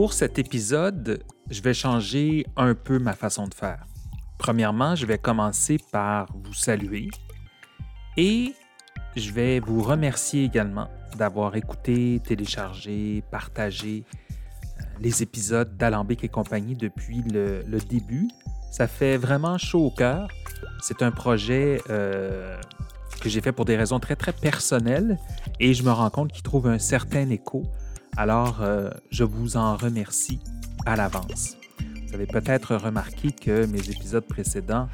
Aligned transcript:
Pour 0.00 0.14
cet 0.14 0.38
épisode, 0.38 1.22
je 1.50 1.60
vais 1.60 1.74
changer 1.74 2.46
un 2.56 2.74
peu 2.74 2.98
ma 2.98 3.12
façon 3.12 3.46
de 3.46 3.52
faire. 3.52 3.84
Premièrement, 4.38 4.94
je 4.94 5.04
vais 5.04 5.18
commencer 5.18 5.76
par 5.92 6.26
vous 6.42 6.54
saluer 6.54 7.10
et 8.16 8.54
je 9.14 9.30
vais 9.30 9.60
vous 9.60 9.82
remercier 9.82 10.44
également 10.44 10.88
d'avoir 11.18 11.54
écouté, 11.54 12.18
téléchargé, 12.24 13.22
partagé 13.30 14.06
euh, 14.16 14.84
les 15.00 15.22
épisodes 15.22 15.76
d'Alambic 15.76 16.24
et 16.24 16.30
compagnie 16.30 16.76
depuis 16.76 17.20
le, 17.20 17.62
début. 17.86 18.30
Ça 18.72 18.86
fait 18.86 19.18
vraiment 19.18 19.58
chaud 19.58 19.84
au 19.84 19.90
cœur. 19.90 20.28
C'est 20.80 21.02
un 21.02 21.10
projet 21.10 21.82
euh, 21.90 22.58
que 23.20 23.28
j'ai 23.28 23.42
fait 23.42 23.52
pour 23.52 23.66
des 23.66 23.76
raisons 23.76 24.00
très, 24.00 24.16
très 24.16 24.32
personnelles 24.32 25.18
et 25.58 25.74
je 25.74 25.82
me 25.82 25.90
rends 25.90 26.08
compte 26.08 26.32
qu'il 26.32 26.42
trouve 26.42 26.68
un 26.68 26.78
certain 26.78 27.28
écho. 27.28 27.64
Alors, 28.20 28.58
euh, 28.60 28.90
je 29.10 29.24
vous 29.24 29.56
en 29.56 29.78
remercie 29.78 30.40
à 30.84 30.94
l'avance. 30.94 31.56
Vous 32.06 32.12
avez 32.12 32.26
peut-être 32.26 32.76
remarqué 32.76 33.32
que 33.32 33.64
mes 33.64 33.88
épisodes 33.88 34.26
précédents 34.26 34.90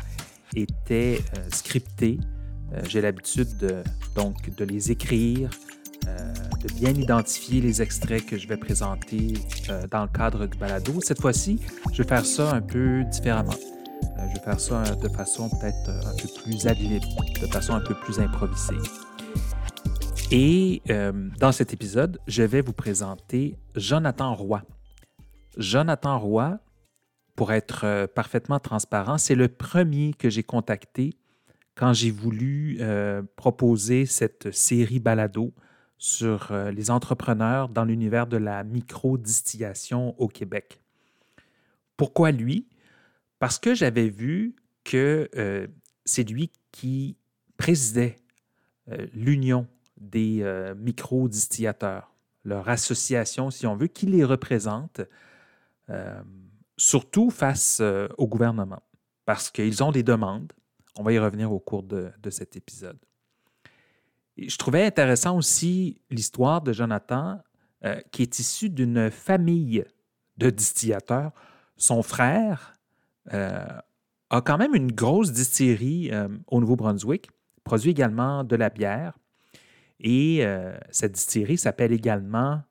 étaient 0.54 1.18
euh, 1.36 1.40
scriptés. 1.50 2.20
Euh, 2.72 2.82
j'ai 2.88 3.00
l'habitude 3.00 3.56
de, 3.56 3.82
donc 4.14 4.54
de 4.54 4.64
les 4.64 4.92
écrire, 4.92 5.50
de 6.04 6.72
bien 6.74 6.90
identifier 6.90 7.60
les 7.60 7.82
extraits 7.82 8.24
que 8.24 8.38
je 8.38 8.46
vais 8.46 8.56
présenter 8.56 9.34
dans 9.90 10.02
le 10.02 10.08
cadre 10.08 10.46
du 10.46 10.56
balado. 10.56 11.00
Cette 11.00 11.20
fois-ci, 11.20 11.58
je 11.92 12.04
vais 12.04 12.08
faire 12.08 12.24
ça 12.24 12.54
un 12.54 12.60
peu 12.60 13.02
différemment. 13.10 13.58
Je 14.18 14.38
vais 14.38 14.44
faire 14.44 14.60
ça 14.60 14.94
de 14.94 15.08
façon 15.08 15.48
peut-être 15.48 15.90
un 15.90 16.14
peu 16.14 16.28
plus 16.44 16.64
habile, 16.68 17.00
de 17.42 17.46
façon 17.48 17.72
un 17.72 17.80
peu 17.80 17.96
plus 17.96 18.20
improvisée. 18.20 18.78
Et 20.32 20.82
euh, 20.90 21.12
dans 21.38 21.52
cet 21.52 21.72
épisode, 21.72 22.18
je 22.26 22.42
vais 22.42 22.60
vous 22.60 22.72
présenter 22.72 23.56
Jonathan 23.76 24.34
Roy. 24.34 24.60
Jonathan 25.56 26.18
Roy, 26.18 26.58
pour 27.36 27.52
être 27.52 27.84
euh, 27.84 28.06
parfaitement 28.08 28.58
transparent, 28.58 29.18
c'est 29.18 29.36
le 29.36 29.46
premier 29.46 30.14
que 30.14 30.28
j'ai 30.28 30.42
contacté 30.42 31.14
quand 31.76 31.92
j'ai 31.92 32.10
voulu 32.10 32.78
euh, 32.80 33.22
proposer 33.36 34.04
cette 34.04 34.50
série 34.50 34.98
balado 34.98 35.54
sur 35.98 36.52
les 36.74 36.90
entrepreneurs 36.90 37.70
dans 37.70 37.84
l'univers 37.84 38.26
de 38.26 38.36
la 38.36 38.64
micro-distillation 38.64 40.14
au 40.20 40.28
Québec. 40.28 40.82
Pourquoi 41.96 42.32
lui? 42.32 42.68
Parce 43.38 43.58
que 43.58 43.74
j'avais 43.74 44.10
vu 44.10 44.56
que 44.84 45.30
c'est 46.04 46.28
lui 46.28 46.52
qui 46.70 47.16
présidait 47.56 48.16
l'Union 49.14 49.66
des 49.96 50.42
euh, 50.42 50.74
micro-distillateurs, 50.74 52.12
leur 52.44 52.68
association, 52.68 53.50
si 53.50 53.66
on 53.66 53.76
veut, 53.76 53.88
qui 53.88 54.06
les 54.06 54.24
représente, 54.24 55.00
euh, 55.90 56.20
surtout 56.76 57.30
face 57.30 57.78
euh, 57.80 58.08
au 58.18 58.26
gouvernement, 58.26 58.82
parce 59.24 59.50
qu'ils 59.50 59.82
ont 59.82 59.92
des 59.92 60.02
demandes. 60.02 60.52
On 60.98 61.02
va 61.02 61.12
y 61.12 61.18
revenir 61.18 61.52
au 61.52 61.58
cours 61.58 61.82
de, 61.82 62.12
cet 62.30 62.56
épisode. 62.56 62.98
Je 64.36 64.56
trouvais 64.56 64.84
intéressant 64.84 65.36
aussi 65.36 66.00
l'histoire 66.10 66.60
de 66.60 66.72
Jonathan, 66.72 67.38
euh, 67.84 68.00
qui 68.10 68.22
est 68.22 68.38
issu 68.38 68.68
d'une 68.68 69.10
famille 69.10 69.84
de 70.38 70.50
distillateurs. 70.50 71.32
Son 71.76 72.02
frère 72.02 72.74
a 73.30 74.40
quand 74.40 74.56
même 74.56 74.74
une 74.74 74.92
grosse 74.92 75.32
distillerie 75.32 76.10
au 76.46 76.60
Nouveau-Brunswick, 76.60 77.28
produit 77.64 77.90
également 77.90 78.44
de 78.44 78.54
la 78.54 78.70
bière. 78.70 79.18
Et 80.00 80.44
euh, 80.44 80.76
cette 80.90 81.12
distillerie 81.12 81.58
s'appelle 81.58 81.92
également 81.92 82.62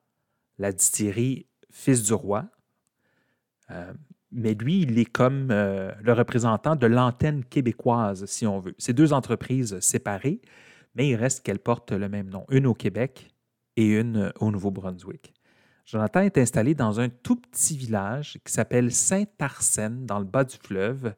la 0.58 0.72
distillerie 0.72 1.46
Fils 1.70 2.02
du 2.02 2.14
Roi. 2.14 2.46
Euh, 3.70 3.92
mais 4.32 4.54
lui, 4.54 4.82
il 4.82 4.98
est 4.98 5.04
comme 5.04 5.50
euh, 5.50 5.92
le 6.02 6.12
représentant 6.12 6.76
de 6.76 6.86
l'antenne 6.86 7.44
québécoise, 7.44 8.26
si 8.26 8.46
on 8.46 8.60
veut. 8.60 8.74
C'est 8.78 8.92
deux 8.92 9.12
entreprises 9.12 9.78
séparées, 9.80 10.40
mais 10.94 11.08
il 11.08 11.16
reste 11.16 11.44
qu'elles 11.44 11.58
portent 11.58 11.92
le 11.92 12.08
même 12.08 12.28
nom, 12.28 12.44
une 12.50 12.66
au 12.66 12.74
Québec 12.74 13.28
et 13.76 13.86
une 13.86 14.32
au 14.40 14.50
Nouveau-Brunswick. 14.50 15.32
Jonathan 15.84 16.20
est 16.20 16.38
installé 16.38 16.74
dans 16.74 16.98
un 16.98 17.08
tout 17.08 17.36
petit 17.36 17.76
village 17.76 18.38
qui 18.44 18.52
s'appelle 18.52 18.90
Saint-Arsène, 18.90 20.04
dans 20.04 20.18
le 20.18 20.24
bas 20.24 20.42
du 20.42 20.56
fleuve. 20.56 21.14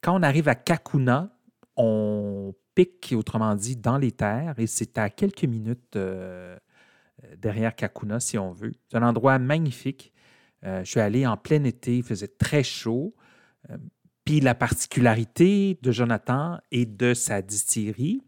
Quand 0.00 0.18
on 0.18 0.22
arrive 0.22 0.48
à 0.48 0.56
Kakuna, 0.56 1.30
on 1.76 2.52
pique, 2.84 3.14
autrement 3.16 3.54
dit, 3.54 3.76
dans 3.76 3.98
les 3.98 4.12
terres, 4.12 4.54
et 4.58 4.66
c'est 4.66 4.96
à 4.98 5.10
quelques 5.10 5.44
minutes 5.44 5.96
euh, 5.96 6.56
derrière 7.36 7.74
Kakuna, 7.74 8.20
si 8.20 8.38
on 8.38 8.52
veut. 8.52 8.72
C'est 8.88 8.96
un 8.96 9.02
endroit 9.02 9.38
magnifique. 9.38 10.12
Euh, 10.64 10.82
je 10.84 10.90
suis 10.90 11.00
allé 11.00 11.26
en 11.26 11.36
plein 11.36 11.64
été, 11.64 11.98
il 11.98 12.02
faisait 12.02 12.28
très 12.28 12.62
chaud. 12.62 13.14
Euh, 13.70 13.76
Puis 14.24 14.40
la 14.40 14.54
particularité 14.54 15.78
de 15.82 15.92
Jonathan 15.92 16.58
et 16.70 16.86
de 16.86 17.14
sa 17.14 17.42
distillerie, 17.42 18.22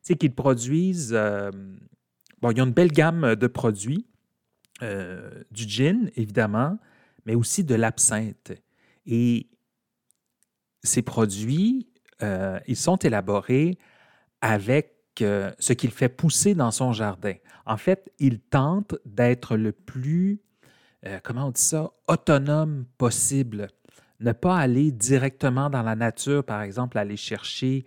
c'est 0.00 0.16
qu'ils 0.16 0.34
produisent, 0.34 1.12
bon, 2.40 2.50
ils 2.50 2.60
ont 2.60 2.66
une 2.66 2.72
belle 2.72 2.90
gamme 2.92 3.36
de 3.36 3.46
produits, 3.46 4.06
du 4.80 5.68
gin, 5.68 6.10
évidemment, 6.16 6.78
mais 7.24 7.36
aussi 7.36 7.62
de 7.62 7.76
l'absinthe. 7.76 8.52
Et 9.06 9.48
ces 10.82 11.02
produits, 11.02 11.88
ils 12.66 12.76
sont 12.76 12.96
élaborés 12.96 13.78
avec 14.42 14.92
euh, 15.22 15.52
ce 15.58 15.72
qu'il 15.72 15.92
fait 15.92 16.08
pousser 16.08 16.54
dans 16.54 16.70
son 16.70 16.92
jardin. 16.92 17.34
En 17.64 17.76
fait, 17.76 18.12
il 18.18 18.40
tente 18.40 18.96
d'être 19.06 19.56
le 19.56 19.72
plus, 19.72 20.40
euh, 21.06 21.20
comment 21.22 21.46
on 21.46 21.50
dit 21.50 21.62
ça, 21.62 21.90
autonome 22.08 22.84
possible. 22.98 23.68
Ne 24.20 24.32
pas 24.32 24.58
aller 24.58 24.90
directement 24.90 25.70
dans 25.70 25.82
la 25.82 25.94
nature, 25.94 26.44
par 26.44 26.62
exemple, 26.62 26.98
aller 26.98 27.16
chercher 27.16 27.84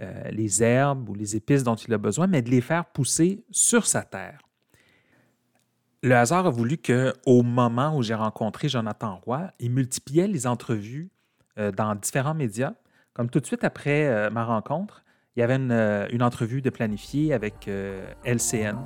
euh, 0.00 0.30
les 0.30 0.62
herbes 0.62 1.08
ou 1.08 1.14
les 1.14 1.36
épices 1.36 1.64
dont 1.64 1.74
il 1.74 1.92
a 1.92 1.98
besoin, 1.98 2.28
mais 2.28 2.42
de 2.42 2.50
les 2.50 2.60
faire 2.60 2.84
pousser 2.86 3.44
sur 3.50 3.86
sa 3.86 4.02
terre. 4.02 4.38
Le 6.02 6.14
hasard 6.14 6.46
a 6.46 6.50
voulu 6.50 6.78
qu'au 6.78 7.42
moment 7.42 7.96
où 7.96 8.02
j'ai 8.02 8.14
rencontré 8.14 8.68
Jonathan 8.68 9.16
Roy, 9.16 9.50
il 9.58 9.72
multipliait 9.72 10.28
les 10.28 10.46
entrevues 10.46 11.10
dans 11.56 11.96
différents 11.96 12.34
médias. 12.34 12.74
Comme 13.14 13.28
tout 13.30 13.40
de 13.40 13.46
suite 13.46 13.64
après 13.64 14.30
ma 14.30 14.44
rencontre, 14.44 15.02
il 15.38 15.40
y 15.40 15.44
avait 15.44 15.54
une, 15.54 15.70
euh, 15.70 16.08
une 16.10 16.24
entrevue 16.24 16.62
de 16.62 16.68
planifiée 16.68 17.32
avec 17.32 17.68
euh, 17.68 18.12
LCN. 18.24 18.76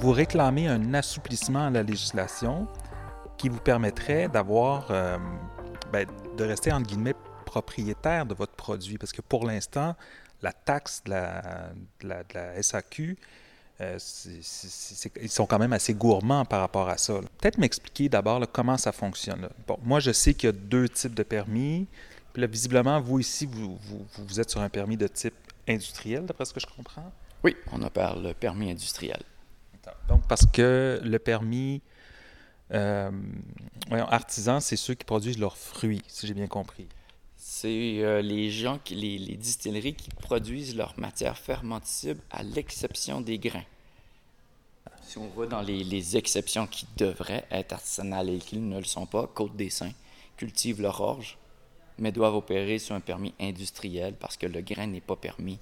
Vous 0.00 0.12
réclamez 0.12 0.66
un 0.66 0.94
assouplissement 0.94 1.66
à 1.66 1.70
la 1.70 1.82
législation 1.82 2.66
qui 3.36 3.50
vous 3.50 3.60
permettrait 3.60 4.28
d'avoir, 4.28 4.86
euh, 4.90 5.18
ben, 5.92 6.06
de 6.38 6.44
rester 6.44 6.72
entre 6.72 6.86
guillemets 6.86 7.14
propriétaire 7.44 8.24
de 8.24 8.32
votre 8.32 8.54
produit. 8.54 8.96
Parce 8.96 9.12
que 9.12 9.20
pour 9.20 9.44
l'instant, 9.44 9.94
la 10.40 10.52
taxe 10.52 11.04
de 11.04 11.10
la 11.10 12.62
SAQ, 12.62 13.18
euh, 13.80 13.98
ils 15.20 15.30
sont 15.30 15.46
quand 15.46 15.58
même 15.58 15.72
assez 15.72 15.94
gourmands 15.94 16.44
par 16.44 16.60
rapport 16.60 16.88
à 16.88 16.96
ça. 16.96 17.20
Peut-être 17.38 17.58
m'expliquer 17.58 18.08
d'abord 18.08 18.40
comment 18.52 18.76
ça 18.76 18.92
fonctionne. 18.92 19.42
là. 19.42 19.50
Bon, 19.66 19.78
moi, 19.82 20.00
je 20.00 20.12
sais 20.12 20.34
qu'il 20.34 20.48
y 20.48 20.50
a 20.50 20.52
deux 20.52 20.88
types 20.88 21.14
de 21.14 21.22
permis. 21.22 21.86
Puis 22.32 22.40
là, 22.40 22.46
visiblement, 22.46 23.00
vous 23.00 23.20
ici, 23.20 23.46
vous, 23.46 23.78
vous, 23.82 24.06
vous 24.16 24.40
êtes 24.40 24.50
sur 24.50 24.60
un 24.60 24.68
permis 24.68 24.96
de 24.96 25.06
type 25.06 25.34
industriel, 25.68 26.24
d'après 26.26 26.44
ce 26.44 26.52
que 26.52 26.60
je 26.60 26.66
comprends? 26.66 27.12
Oui, 27.42 27.56
on 27.72 27.82
opère 27.82 28.16
le 28.16 28.32
permis 28.32 28.70
industriel. 28.70 29.20
Donc, 30.08 30.26
parce 30.28 30.46
que 30.46 31.00
le 31.02 31.18
permis 31.18 31.82
euh, 32.72 33.10
voyons, 33.88 34.06
artisan, 34.06 34.60
c'est 34.60 34.76
ceux 34.76 34.94
qui 34.94 35.04
produisent 35.04 35.38
leurs 35.38 35.56
fruits, 35.56 36.02
si 36.08 36.26
j'ai 36.26 36.34
bien 36.34 36.46
compris. 36.46 36.88
C'est 37.46 37.98
euh, 37.98 38.22
les 38.22 38.50
gens, 38.50 38.78
qui, 38.82 38.94
les, 38.94 39.36
distilleries 39.36 39.92
qui 39.92 40.08
produisent 40.08 40.74
leur 40.74 40.98
matière 40.98 41.36
fermenticible 41.36 42.22
à 42.30 42.42
l'exception 42.42 43.20
des 43.20 43.38
grains. 43.38 43.66
Si 45.02 45.18
on 45.18 45.28
va 45.28 45.44
dans 45.44 45.60
les, 45.60 46.16
exceptions 46.16 46.66
qui 46.66 46.86
devraient 46.96 47.44
être 47.50 47.74
artisanales 47.74 48.30
et 48.30 48.38
qui 48.38 48.56
ne 48.56 48.78
le 48.78 48.84
sont 48.84 49.04
pas, 49.04 49.26
Côte 49.26 49.54
des 49.56 49.68
Saints 49.68 49.92
cultivent 50.38 50.80
leur 50.80 51.02
orge, 51.02 51.36
mais 51.98 52.12
doivent 52.12 52.34
opérer 52.34 52.78
sur 52.78 52.94
un 52.94 53.00
permis 53.00 53.34
industriel 53.38 54.14
parce 54.18 54.38
que 54.38 54.46
le 54.46 54.62
grain 54.62 54.86
n'est 54.86 55.02
pas 55.02 55.16
permis 55.16 55.58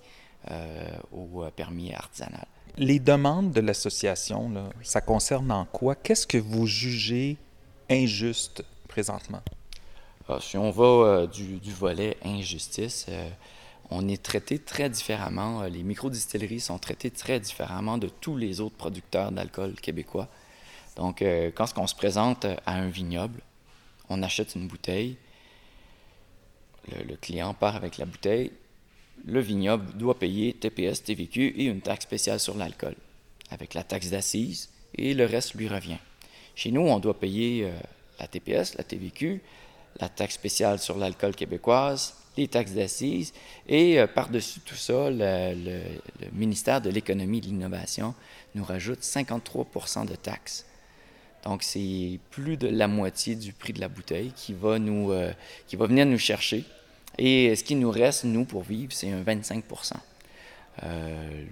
euh, 0.52 0.88
au 1.11 1.43
euh, 1.43 1.50
permis 1.50 1.93
artisanal. 1.93 2.46
Les 2.76 3.00
demandes 3.00 3.50
de 3.50 3.61
l'association, 3.61 4.70
ça 4.85 5.00
concerne 5.00 5.50
en 5.50 5.64
quoi? 5.64 5.96
Qu'est-ce 5.96 6.28
que 6.28 6.38
vous 6.38 6.69
jugez 6.69 7.38
injuste 7.90 8.64
présentement? 8.87 9.43
Ah, 10.28 10.38
si 10.40 10.56
on 10.56 10.70
va 10.70 10.84
euh, 10.84 11.26
du, 11.26 11.58
volet 11.72 12.16
injustice, 12.24 13.06
euh, 13.08 13.28
on 13.90 14.06
est 14.08 14.22
traité 14.22 14.58
très 14.60 14.88
différemment. 14.88 15.62
Euh, 15.62 15.69
Les 15.69 15.82
microdistilleries 15.82 16.60
sont 16.60 16.78
traitées 16.78 17.10
très 17.10 17.40
différemment 17.40 17.98
de 17.98 18.08
tous 18.08 18.36
les 18.36 18.60
autres 18.60 18.76
producteurs 18.76 19.32
d'alcool 19.32 19.74
québécois. 19.74 20.28
Donc, 20.96 21.24
quand 21.54 21.66
on 21.78 21.86
se 21.86 21.94
présente 21.94 22.44
à 22.44 22.74
un 22.74 22.88
vignoble, 22.90 23.40
on 24.10 24.22
achète 24.22 24.54
une 24.56 24.69
bouteille, 24.69 25.16
le, 27.08 27.16
client 27.16 27.54
part 27.54 27.76
avec 27.76 27.96
la 27.96 28.04
bouteille, 28.04 28.52
le 29.25 29.40
vignoble 29.40 29.96
doit 29.96 30.18
payer 30.18 30.52
TPS, 30.52 31.02
TVQ 31.02 31.46
et 31.56 31.64
une 31.64 31.80
taxe 31.80 32.04
spéciale 32.04 32.40
sur 32.40 32.58
l'alcool, 32.58 32.94
avec 33.48 33.72
la 33.72 33.84
taxe 33.84 34.10
d'assises, 34.10 34.68
et 34.94 35.14
le 35.14 35.25
reste 35.25 35.54
lui 35.54 35.66
revient. 35.66 35.96
Chez 36.54 36.72
nous, 36.72 36.82
on 36.82 36.98
doit 36.98 37.18
payer 37.18 37.72
la 38.20 38.26
TPS, 38.26 38.75
la 38.75 38.84
TVQ, 38.84 39.40
la 40.00 40.08
taxe 40.08 40.34
spéciale 40.34 40.78
sur 40.78 40.98
l'alcool 40.98 41.34
québécoise, 41.34 42.14
les 42.36 42.48
taxes 42.48 42.72
d'assises, 42.72 43.32
et 43.68 44.00
euh, 44.00 44.06
par-dessus 44.06 44.60
tout 44.60 44.74
ça, 44.74 45.10
le, 45.10 45.82
ministère 46.32 46.80
de 46.80 46.90
l'Économie 46.90 47.38
et 47.38 47.40
de 47.42 47.46
l'Innovation 47.46 48.14
nous 48.54 48.64
rajoute 48.64 49.00
53% 49.00 50.06
de 50.06 50.14
taxes. 50.14 50.66
Donc, 51.44 51.62
c'est 51.62 52.20
plus 52.30 52.56
de 52.56 52.68
la 52.68 52.86
moitié 52.86 53.34
du 53.34 53.52
prix 53.52 53.72
de 53.72 53.80
la 53.80 53.88
bouteille 53.88 54.32
qui 54.34 54.52
va, 54.52 54.78
nous, 54.78 55.10
euh, 55.10 55.32
qui 55.66 55.76
va 55.76 55.86
venir 55.86 56.06
nous 56.06 56.18
chercher. 56.18 56.64
Et 57.18 57.54
ce 57.56 57.64
qui 57.64 57.74
nous 57.74 57.90
reste, 57.90 58.24
nous, 58.24 58.44
pour 58.44 58.62
vivre, 58.62 58.92
c'est 58.92 59.10
un 59.10 59.22
25% 59.22 59.92
euh, 60.84 61.44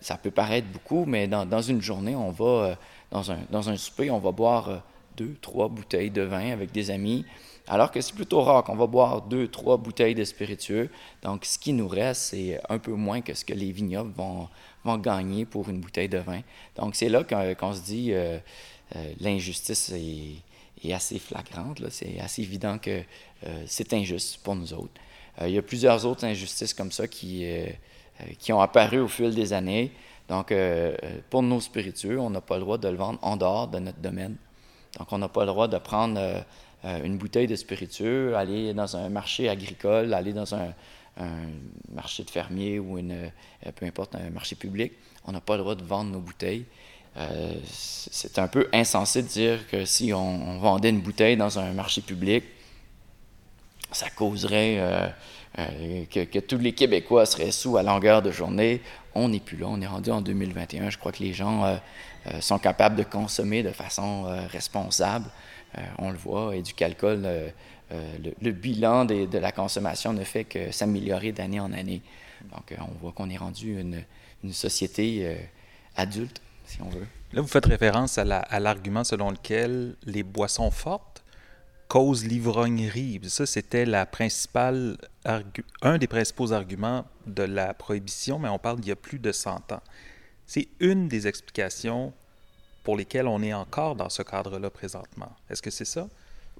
Ça 0.00 0.16
peut 0.16 0.30
paraître 0.30 0.66
beaucoup, 0.68 1.04
mais 1.04 1.28
dans, 1.28 1.44
dans 1.44 1.62
une 1.62 1.82
journée, 1.82 2.16
on 2.16 2.30
va, 2.30 2.78
dans, 3.10 3.30
un, 3.30 3.38
dans 3.50 3.68
un 3.68 3.76
souper, 3.76 4.10
on 4.10 4.18
va 4.18 4.32
boire 4.32 4.82
deux, 5.16 5.36
trois 5.40 5.68
bouteilles 5.68 6.10
de 6.10 6.22
vin 6.22 6.50
avec 6.50 6.72
des 6.72 6.90
amis. 6.90 7.24
Alors 7.66 7.90
que 7.90 8.00
c'est 8.00 8.14
plutôt 8.14 8.42
rare 8.42 8.62
qu'on 8.62 8.76
va 8.76 8.86
boire 8.86 9.22
deux, 9.22 9.48
trois 9.48 9.78
bouteilles 9.78 10.14
de 10.14 10.24
spiritueux. 10.24 10.90
Donc, 11.22 11.46
ce 11.46 11.58
qui 11.58 11.72
nous 11.72 11.88
reste, 11.88 12.20
c'est 12.20 12.60
un 12.68 12.78
peu 12.78 12.92
moins 12.92 13.22
que 13.22 13.32
ce 13.32 13.44
que 13.44 13.54
les 13.54 13.72
vignobles 13.72 14.12
vont, 14.14 14.48
vont 14.84 14.98
gagner 14.98 15.46
pour 15.46 15.68
une 15.70 15.80
bouteille 15.80 16.10
de 16.10 16.18
vin. 16.18 16.40
Donc, 16.76 16.94
c'est 16.94 17.08
là 17.08 17.24
qu'on 17.24 17.72
se 17.72 17.80
dit 17.80 18.12
euh, 18.12 18.38
euh, 18.96 19.12
l'injustice 19.20 19.90
est, 19.90 20.92
assez 20.92 21.18
flagrante. 21.18 21.80
C'est 21.88 22.20
assez 22.20 22.42
évident 22.42 22.76
que 22.76 23.02
euh, 23.46 23.64
c'est 23.66 23.94
injuste 23.94 24.40
pour 24.42 24.54
nous 24.54 24.74
autres. 24.74 25.00
il 25.40 25.48
y 25.48 25.56
a 25.56 25.62
plusieurs 25.62 26.04
autres 26.04 26.26
injustices 26.26 26.74
comme 26.74 26.92
ça 26.92 27.08
qui, 27.08 27.46
qui 28.38 28.52
ont 28.52 28.60
apparu 28.60 29.00
au 29.00 29.08
fil 29.08 29.34
des 29.34 29.54
années. 29.54 29.90
Donc, 30.28 30.52
pour 31.30 31.42
nos 31.42 31.60
spiritueux, 31.60 32.20
on 32.20 32.28
n'a 32.28 32.42
pas 32.42 32.56
le 32.56 32.60
droit 32.60 32.76
de 32.76 32.88
le 32.88 32.96
vendre 32.96 33.18
en 33.22 33.38
dehors 33.38 33.68
de 33.68 33.78
notre 33.78 34.00
domaine. 34.00 34.36
Donc, 34.98 35.12
on 35.12 35.18
n'a 35.18 35.28
pas 35.28 35.40
le 35.40 35.48
droit 35.48 35.68
de 35.68 35.78
prendre 35.78 36.20
euh, 36.84 37.02
une 37.02 37.16
bouteille 37.16 37.46
de 37.46 37.56
spiritueux, 37.56 38.36
aller 38.36 38.74
dans 38.74 38.96
un 38.96 39.08
marché 39.08 39.48
agricole, 39.48 40.12
aller 40.12 40.32
dans 40.32 40.54
un, 40.54 40.72
marché 41.94 42.24
de 42.24 42.30
fermier 42.30 42.80
ou 42.80 42.98
une, 42.98 43.12
euh, 43.12 43.72
peu 43.76 43.86
importe, 43.86 44.16
un 44.16 44.30
marché 44.30 44.56
public. 44.56 44.92
On 45.24 45.32
n'a 45.32 45.40
pas 45.40 45.56
le 45.56 45.62
droit 45.62 45.76
de 45.76 45.84
vendre 45.84 46.10
nos 46.10 46.18
bouteilles. 46.18 46.64
Euh, 47.16 47.54
c'est 47.70 48.38
un 48.40 48.48
peu 48.48 48.68
insensé 48.72 49.22
de 49.22 49.28
dire 49.28 49.68
que 49.68 49.84
si 49.84 50.12
on, 50.12 50.58
vendait 50.58 50.90
une 50.90 51.00
bouteille 51.00 51.36
dans 51.36 51.58
un 51.58 51.72
marché 51.72 52.00
public, 52.00 52.44
ça 53.94 54.10
causerait 54.10 55.12
que, 55.56 56.38
tous 56.40 56.58
les 56.58 56.72
Québécois 56.72 57.26
seraient 57.26 57.50
sous 57.50 57.76
à 57.76 57.82
longueur 57.82 58.22
de 58.22 58.30
journée. 58.30 58.80
On 59.14 59.28
n'est 59.28 59.40
plus 59.40 59.56
là, 59.56 59.66
on 59.68 59.80
est 59.80 59.86
rendu 59.86 60.10
en 60.10 60.20
2021. 60.20 60.90
Je 60.90 60.98
crois 60.98 61.12
que 61.12 61.22
les 61.22 61.32
gens 61.32 61.78
sont 62.40 62.58
capables 62.58 62.96
de 62.96 63.02
consommer 63.04 63.62
de 63.62 63.70
façon 63.70 64.24
responsable. 64.50 65.30
Euh, 65.78 65.82
on 65.98 66.10
le 66.10 66.16
voit, 66.16 66.54
et 66.54 66.62
du 66.62 66.74
calcul, 66.74 67.22
euh, 67.24 67.48
euh, 67.92 68.16
le, 68.40 68.52
bilan 68.52 69.04
de 69.04 69.38
la 69.38 69.52
consommation 69.52 70.12
ne 70.12 70.24
fait 70.24 70.44
que 70.44 70.70
s'améliorer 70.70 71.32
d'année 71.32 71.60
en 71.60 71.72
année. 71.72 72.02
Donc, 72.52 72.74
on 72.78 72.92
voit 73.00 73.12
qu'on 73.12 73.30
est 73.30 73.36
rendu 73.36 73.80
une 74.42 74.52
société 74.52 75.36
adulte, 75.96 76.40
si 76.66 76.82
on 76.82 76.88
veut. 76.90 77.06
Là, 77.32 77.40
vous 77.40 77.48
faites 77.48 77.66
référence 77.66 78.18
à 78.18 78.60
l'argument 78.60 79.04
selon 79.04 79.30
lequel 79.30 79.96
les 80.04 80.22
boissons 80.22 80.70
fortes 80.70 81.13
causent 81.94 82.26
l'ivrognerie. 82.26 83.20
Ça, 83.28 83.46
c'était 83.46 83.86
la 83.86 84.04
principale 84.04 84.96
un 85.80 85.96
des 85.96 86.08
principaux 86.08 86.52
arguments 86.52 87.04
de 87.24 87.44
la 87.44 87.72
prohibition, 87.72 88.40
mais 88.40 88.48
on 88.48 88.58
parle 88.58 88.80
d'il 88.80 88.88
y 88.88 88.92
a 88.92 88.96
plus 88.96 89.20
de 89.20 89.30
100 89.30 89.70
ans. 89.70 89.82
C'est 90.44 90.66
une 90.80 91.06
des 91.06 91.28
explications 91.28 92.12
pour 92.82 92.96
lesquels 92.96 93.28
on 93.28 93.40
est 93.42 93.54
encore 93.54 93.94
dans 93.94 94.08
ce 94.08 94.22
cadre-là 94.22 94.70
présentement. 94.70 95.30
Est-ce 95.48 95.62
que 95.62 95.70
c'est 95.70 95.84
ça? 95.84 96.08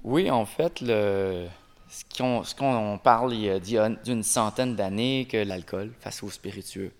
Oui, 0.05 0.31
en 0.31 0.45
fait, 0.45 0.79
ce 0.79 2.55
qu'on 2.55 2.97
parle 3.03 3.33
il 3.33 3.41
y 3.41 3.77
a 3.77 3.89
d'une 3.89 4.23
centaine 4.23 4.77
d'années 4.77 5.27
que 5.29 5.35
l'alcool 5.35 5.91
face 5.99 6.23
aux 6.23 6.31
spiritueux. 6.31 6.93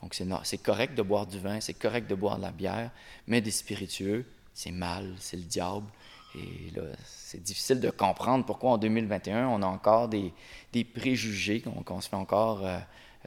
Donc, 0.00 0.18
c'est 0.44 0.62
correct 0.62 0.94
de 0.94 1.02
boire 1.02 1.26
du 1.26 1.38
vin, 1.38 1.60
c'est 1.60 1.74
correct 1.74 2.08
de 2.08 2.14
boire 2.14 2.38
de 2.38 2.42
la 2.42 2.52
bière, 2.52 2.90
mais 3.26 3.42
des 3.42 3.50
spiritueux, 3.50 4.24
c'est 4.54 4.72
mal, 4.72 5.12
c'est 5.18 5.36
le 5.36 5.42
diable. 5.44 5.84
Et 6.36 6.70
là, 6.74 6.82
c'est 7.04 7.42
difficile 7.42 7.80
de 7.80 7.90
comprendre 7.90 8.44
pourquoi 8.44 8.72
en 8.72 8.78
2021, 8.78 9.48
on 9.48 9.62
a 9.62 9.66
encore 9.66 10.08
des, 10.08 10.32
des 10.72 10.84
préjugés, 10.84 11.62
qu'on 11.84 12.00
se 12.00 12.08
fait 12.08 12.16
encore 12.16 12.64
euh, 12.64 12.78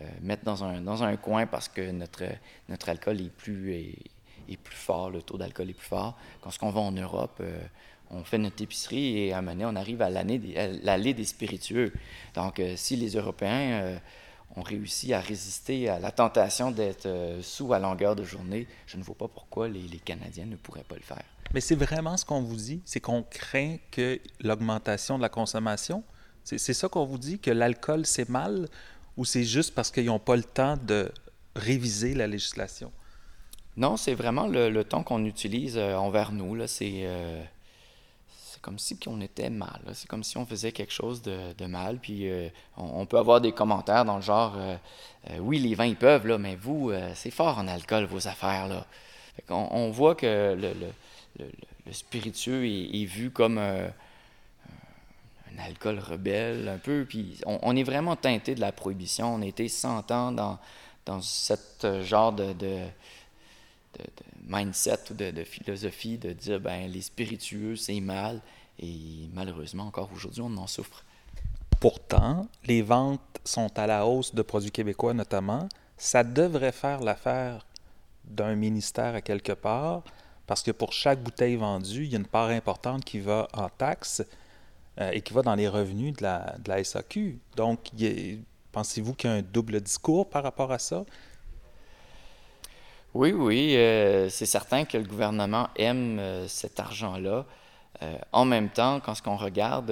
euh, 0.01 0.05
mettre 0.21 0.43
dans 0.43 0.63
un, 0.63 1.17
coin 1.17 1.45
parce 1.45 1.67
que 1.67 1.91
notre, 1.91 2.23
notre 2.69 2.89
alcool 2.89 3.21
est 3.21 3.29
plus, 3.29 3.73
est, 3.73 4.57
plus 4.57 4.75
fort, 4.75 5.09
le 5.09 5.21
taux 5.21 5.37
d'alcool 5.37 5.69
est 5.69 5.73
plus 5.73 5.87
fort. 5.87 6.17
Quand 6.41 6.51
on 6.61 6.69
va 6.69 6.81
en 6.81 6.91
Europe, 6.91 7.37
euh, 7.41 7.61
on 8.11 8.23
fait 8.23 8.37
notre 8.37 8.61
épicerie 8.61 9.19
et 9.19 9.33
à 9.33 9.39
un 9.39 9.41
moment 9.41 9.53
donné, 9.53 9.65
on 9.65 9.75
arrive 9.75 10.01
à 10.01 10.09
l'allée 10.09 11.13
des, 11.13 11.25
spiritueux. 11.25 11.91
Donc, 12.35 12.61
si 12.75 12.95
les 12.95 13.15
Européens 13.15 13.99
euh, 14.51 14.59
ont 14.59 14.63
réussi 14.63 15.13
à 15.13 15.19
résister 15.19 15.89
à 15.89 15.99
la 15.99 16.11
tentation 16.11 16.71
d'être 16.71 17.07
sous 17.41 17.73
à 17.73 17.79
longueur 17.79 18.15
de 18.15 18.23
journée, 18.23 18.67
je 18.87 18.97
ne 18.97 19.03
vois 19.03 19.15
pas 19.15 19.27
pourquoi 19.27 19.67
les, 19.67 19.81
les 19.81 19.99
Canadiens 19.99 20.45
ne 20.45 20.55
pourraient 20.55 20.83
pas 20.83 20.95
le 20.95 21.01
faire. 21.01 21.23
Mais 21.53 21.61
c'est 21.61 21.75
vraiment 21.75 22.17
ce 22.17 22.25
qu'on 22.25 22.41
vous 22.41 22.55
dit, 22.55 22.81
c'est 22.85 22.99
qu'on 22.99 23.23
craint 23.23 23.77
que 23.91 24.19
l'augmentation 24.41 25.17
de 25.17 25.21
la 25.21 25.29
consommation, 25.29 26.03
c'est 26.43 26.59
ça 26.73 26.87
qu'on 26.87 27.05
vous 27.05 27.17
dit, 27.17 27.39
que 27.39 27.51
l'alcool 27.51 28.05
c'est 28.05 28.29
mal, 28.29 28.67
ou 29.17 29.25
c'est 29.25 29.43
juste 29.43 29.73
parce 29.73 29.91
qu'ils 29.91 30.05
n'ont 30.05 30.19
pas 30.19 30.35
le 30.35 30.43
temps 30.43 30.77
de 30.77 31.11
réviser 31.55 32.13
la 32.13 32.27
législation? 32.27 32.91
Non, 33.77 33.97
c'est 33.97 34.13
vraiment 34.13 34.47
le, 34.47 34.83
ton 34.83 35.03
qu'on 35.03 35.25
utilise 35.25 35.77
euh, 35.77 35.95
envers 35.95 36.31
nous. 36.31 36.55
Euh, 36.55 36.67
c'est, 36.67 37.07
comme 38.65 38.79
si 38.79 38.97
on 39.05 39.21
était 39.21 39.51
mal. 39.51 39.79
C'est 39.93 40.07
comme 40.07 40.23
si 40.23 40.37
on 40.37 40.45
faisait 40.47 40.71
quelque 40.71 40.91
chose 40.91 41.21
de, 41.21 41.65
mal. 41.67 41.99
Puis 41.99 42.27
euh, 42.27 42.49
on, 42.77 43.05
peut 43.05 43.19
avoir 43.19 43.39
des 43.39 43.51
commentaires 43.51 44.05
dans 44.05 44.15
le 44.15 44.23
genre 44.23 44.57
Oui, 45.39 45.59
les 45.59 45.75
vins, 45.75 45.85
ils 45.85 45.95
peuvent, 45.95 46.25
là, 46.25 46.39
mais 46.39 46.55
vous, 46.55 46.91
c'est 47.13 47.29
fort 47.29 47.59
en 47.59 47.67
alcool, 47.67 48.05
vos 48.05 48.27
affaires. 48.27 48.67
Là. 48.67 48.87
on, 49.49 49.91
voit 49.91 50.15
que 50.15 50.57
le, 50.59 51.93
spiritueux 51.93 52.65
est, 52.65 53.05
vu 53.05 53.29
comme 53.29 53.59
un 53.59 53.91
alcool 55.59 55.99
rebelle, 55.99 56.67
un 56.67 56.79
peu. 56.79 57.05
Puis 57.07 57.37
on, 57.45 57.75
est 57.75 57.83
vraiment 57.83 58.15
teinté 58.15 58.55
de 58.55 58.61
la 58.61 58.71
prohibition. 58.71 59.35
On 59.35 59.43
a 59.43 59.45
été 59.45 59.67
100 59.67 60.09
ans 60.09 60.31
dans, 60.31 60.57
dans 61.05 61.21
ce 61.21 61.53
genre 62.01 62.33
de, 62.33 62.87
mindset 64.47 65.11
ou 65.11 65.13
de, 65.13 65.43
philosophie 65.43 66.17
de 66.17 66.33
dire 66.33 66.59
ben 66.59 66.89
les 66.89 67.01
spiritueux 67.01 67.75
c'est 67.75 67.99
mal 67.99 68.41
et 68.79 69.29
malheureusement 69.33 69.83
encore 69.85 70.09
aujourd'hui 70.13 70.41
on 70.41 70.55
en 70.57 70.67
souffre. 70.67 71.03
Pourtant, 71.79 72.47
les 72.65 72.81
ventes 72.81 73.21
sont 73.43 73.77
à 73.77 73.85
la 73.85 74.05
hausse 74.05 74.33
de 74.33 74.41
produits 74.41 74.71
québécois 74.71 75.13
notamment. 75.13 75.67
Ça 75.97 76.23
devrait 76.23 76.71
faire 76.71 77.01
l'affaire 77.01 77.65
d'un 78.23 78.55
ministère 78.55 79.15
à 79.15 79.21
quelque 79.21 79.51
part 79.51 80.03
parce 80.47 80.61
que 80.61 80.71
pour 80.71 80.93
chaque 80.93 81.21
bouteille 81.21 81.55
vendue, 81.55 82.05
il 82.05 82.11
y 82.11 82.15
a 82.15 82.19
une 82.19 82.25
part 82.25 82.49
importante 82.49 83.03
qui 83.03 83.19
va 83.19 83.47
en 83.53 83.69
taxes 83.69 84.23
euh, 84.99 85.11
et 85.11 85.21
qui 85.21 85.33
va 85.33 85.41
dans 85.41 85.55
les 85.55 85.67
revenus 85.67 86.15
de 86.15 86.23
la, 86.23 86.55
de 86.59 86.69
la 86.69 86.83
SAQ. 86.83 87.39
Donc, 87.55 87.89
pensez-vous 88.71 89.13
qu'il 89.13 89.29
y 89.29 89.33
a 89.33 89.37
un 89.37 89.41
double 89.41 89.81
discours 89.81 90.29
par 90.29 90.43
rapport 90.43 90.71
à 90.71 90.79
ça? 90.79 91.03
Oui, 93.15 93.31
oui, 93.31 93.77
euh, 93.77 94.27
c'est 94.27 94.45
certain 94.45 94.83
que 94.83 94.97
le 94.97 95.05
gouvernement 95.05 95.69
aime 95.77 96.19
euh, 96.19 96.49
cet 96.49 96.81
argent-là. 96.81 97.45
Euh, 98.03 98.17
en 98.33 98.43
même 98.43 98.67
temps, 98.67 98.99
quand 98.99 99.15
ce 99.15 99.21
qu'on 99.21 99.37
regarde, 99.37 99.89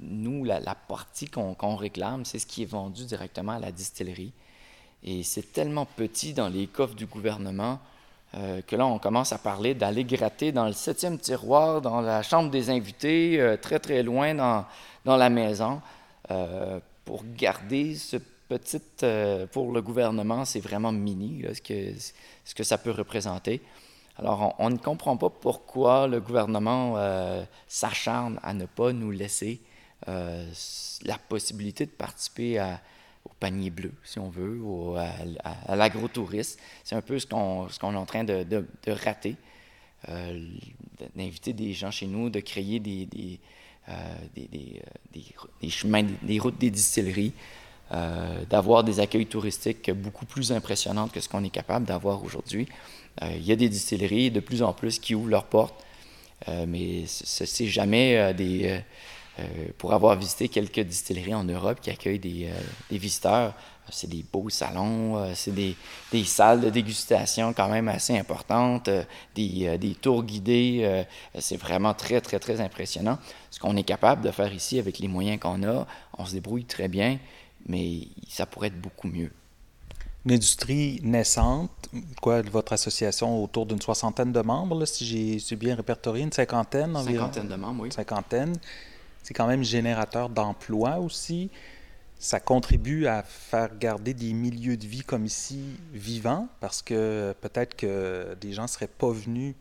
nous, 0.00 0.42
la, 0.42 0.60
partie 0.74 1.28
qu'on 1.28 1.76
réclame, 1.76 2.24
c'est 2.24 2.40
ce 2.40 2.46
qui 2.46 2.62
est 2.62 2.66
vendu 2.66 3.04
directement 3.04 3.52
à 3.52 3.60
la 3.60 3.70
distillerie. 3.70 4.32
Et 5.04 5.22
c'est 5.22 5.52
tellement 5.52 5.86
petit 5.86 6.34
dans 6.34 6.48
les 6.48 6.66
coffres 6.66 6.96
du 6.96 7.06
gouvernement 7.06 7.78
que 8.66 8.74
là, 8.74 8.84
on 8.84 8.98
commence 8.98 9.32
à 9.32 9.38
parler 9.38 9.74
d'aller 9.74 10.02
gratter 10.02 10.50
dans 10.50 10.66
le 10.66 10.72
septième 10.72 11.18
tiroir, 11.18 11.80
dans 11.80 12.00
la 12.00 12.22
chambre 12.24 12.50
des 12.50 12.70
invités, 12.70 13.56
très 13.62 13.78
très 13.78 14.02
loin 14.02 14.34
dans, 14.34 14.64
dans 15.04 15.16
la 15.16 15.30
maison, 15.30 15.80
pour 17.04 17.22
garder 17.36 17.94
ce 17.94 18.16
petite, 18.48 19.02
euh, 19.02 19.46
pour 19.46 19.72
le 19.72 19.82
gouvernement, 19.82 20.44
c'est 20.44 20.60
vraiment 20.60 20.92
mini 20.92 21.44
ce, 21.52 21.60
que, 21.60 21.92
ce 22.44 22.54
que 22.54 22.64
ça 22.64 22.78
peut 22.78 22.90
représenter. 22.90 23.60
Alors, 24.16 24.54
on, 24.58 24.70
ne 24.70 24.76
comprend 24.76 25.16
pas 25.16 25.30
pourquoi 25.30 26.06
le 26.06 26.20
gouvernement 26.20 26.94
euh, 26.96 27.42
s'acharne 27.66 28.38
à 28.42 28.54
ne 28.54 28.66
pas 28.66 28.92
nous 28.92 29.10
laisser 29.10 29.60
euh, 30.08 30.48
la 31.02 31.18
possibilité 31.18 31.86
de 31.86 31.90
participer 31.90 32.60
au 33.24 33.30
panier 33.40 33.70
bleu, 33.70 33.92
si 34.04 34.20
on 34.20 34.28
veut, 34.28 34.60
ou 34.60 34.96
à, 34.96 35.74
l'agrotourisme. 35.74 36.60
C'est 36.84 36.94
un 36.94 37.02
peu 37.02 37.18
ce 37.18 37.26
qu'on 37.26 37.66
est 37.66 37.96
en 37.96 38.06
train 38.06 38.22
de, 38.22 38.44
de, 38.44 38.92
rater, 38.92 39.34
d'inviter 41.16 41.52
des 41.52 41.72
gens 41.72 41.90
chez 41.90 42.06
nous, 42.06 42.30
de 42.30 42.38
créer 42.38 42.78
des, 42.78 43.06
des, 43.06 43.40
des, 44.36 44.80
des 45.60 45.70
chemins, 45.70 46.06
des 46.22 46.38
routes 46.38 46.58
des 46.58 46.70
distilleries. 46.70 47.32
D'avoir 48.50 48.82
des 48.82 48.98
accueils 48.98 49.26
touristiques 49.26 49.90
beaucoup 49.92 50.24
plus 50.26 50.50
impressionnants 50.50 51.06
que 51.06 51.20
ce 51.20 51.28
qu'on 51.28 51.44
est 51.44 51.50
capable 51.50 51.86
d'avoir 51.86 52.24
aujourd'hui. 52.24 52.66
il 53.22 53.44
y 53.44 53.52
a 53.52 53.56
des 53.56 53.68
distilleries 53.68 54.30
de 54.30 54.40
plus 54.40 54.62
en 54.62 54.72
plus 54.72 54.98
qui 54.98 55.14
ouvrent 55.14 55.28
leurs 55.28 55.44
portes, 55.44 55.84
mais 56.48 57.06
ce 57.06 57.62
n'est 57.62 57.68
jamais 57.68 58.34
des 58.34 58.82
euh, 59.40 59.42
pour 59.78 59.92
avoir 59.92 60.14
visité 60.14 60.48
quelques 60.48 60.80
distilleries 60.80 61.34
en 61.34 61.42
Europe 61.42 61.80
qui 61.80 61.90
accueillent 61.90 62.20
des, 62.20 62.46
euh, 62.46 62.96
visiteurs, 62.96 63.52
c'est 63.90 64.08
des 64.08 64.24
beaux 64.32 64.48
salons, 64.48 65.16
euh, 65.16 65.32
c'est 65.34 65.52
des, 65.52 65.74
salles 66.24 66.60
de 66.60 66.70
dégustation 66.70 67.52
quand 67.52 67.68
même 67.68 67.88
assez 67.88 68.16
importantes, 68.16 68.88
des, 69.34 69.96
tours 70.00 70.22
guidés. 70.22 71.04
c'est 71.40 71.56
vraiment 71.56 71.94
très, 71.94 72.20
très, 72.20 72.38
très 72.38 72.60
impressionnant. 72.60 73.18
Ce 73.50 73.58
qu'on 73.58 73.76
est 73.76 73.82
capable 73.82 74.22
de 74.22 74.30
faire 74.30 74.52
ici 74.52 74.78
avec 74.78 75.00
les 75.00 75.08
moyens 75.08 75.40
qu'on 75.40 75.64
a, 75.64 75.84
on 76.16 76.24
se 76.24 76.34
débrouille 76.34 76.64
très 76.64 76.86
bien, 76.86 77.18
mais 77.66 78.08
ça 78.28 78.46
pourrait 78.46 78.68
être 78.68 78.80
beaucoup 78.80 79.08
mieux. 79.08 79.30
Une 80.24 80.32
industrie 80.32 81.00
naissante, 81.02 81.70
quoi, 82.22 82.40
votre 82.42 82.72
association 82.72 83.42
autour 83.42 83.66
d'une 83.66 83.80
soixantaine 83.80 84.32
de 84.32 84.40
membres, 84.40 84.86
si 84.86 85.38
j'ai 85.38 85.56
bien 85.56 85.74
répertorié, 85.74 86.24
une 86.24 86.32
cinquantaine 86.32 86.96
environ? 86.96 87.26
Cinquantaine 87.26 87.48
de 87.48 87.56
membres, 87.56 87.82
oui. 87.82 87.92
Cinquantaine 87.92 88.56
c'est 89.24 89.32
quand 89.32 89.46
même 89.46 89.64
générateur 89.64 90.28
d'emplois 90.28 90.98
aussi. 90.98 91.50
Ça 92.18 92.40
contribue 92.40 93.06
à 93.06 93.22
faire 93.22 93.76
garder 93.76 94.14
des 94.14 94.34
milieux 94.34 94.76
de 94.76 94.86
vie 94.86 95.00
comme 95.00 95.24
ici 95.24 95.64
vivants 95.92 96.46
parce 96.60 96.82
que 96.82 97.34
peut-être 97.40 97.74
que 97.74 98.36
des 98.40 98.52
gens 98.52 98.62
ne 98.62 98.68
seraient 98.68 98.86
pas 98.86 99.10
venus 99.10 99.54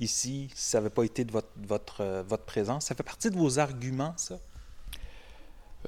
ici 0.00 0.50
si 0.54 0.62
ça 0.62 0.78
n'avait 0.78 0.90
pas 0.90 1.04
été 1.04 1.24
de 1.24 1.32
votre, 1.32 1.48
votre, 1.56 2.24
votre 2.28 2.44
présence. 2.44 2.86
Ça 2.86 2.96
fait 2.96 3.04
partie 3.04 3.30
de 3.30 3.36
vos 3.36 3.60
arguments, 3.60 4.12
ça? 4.16 4.38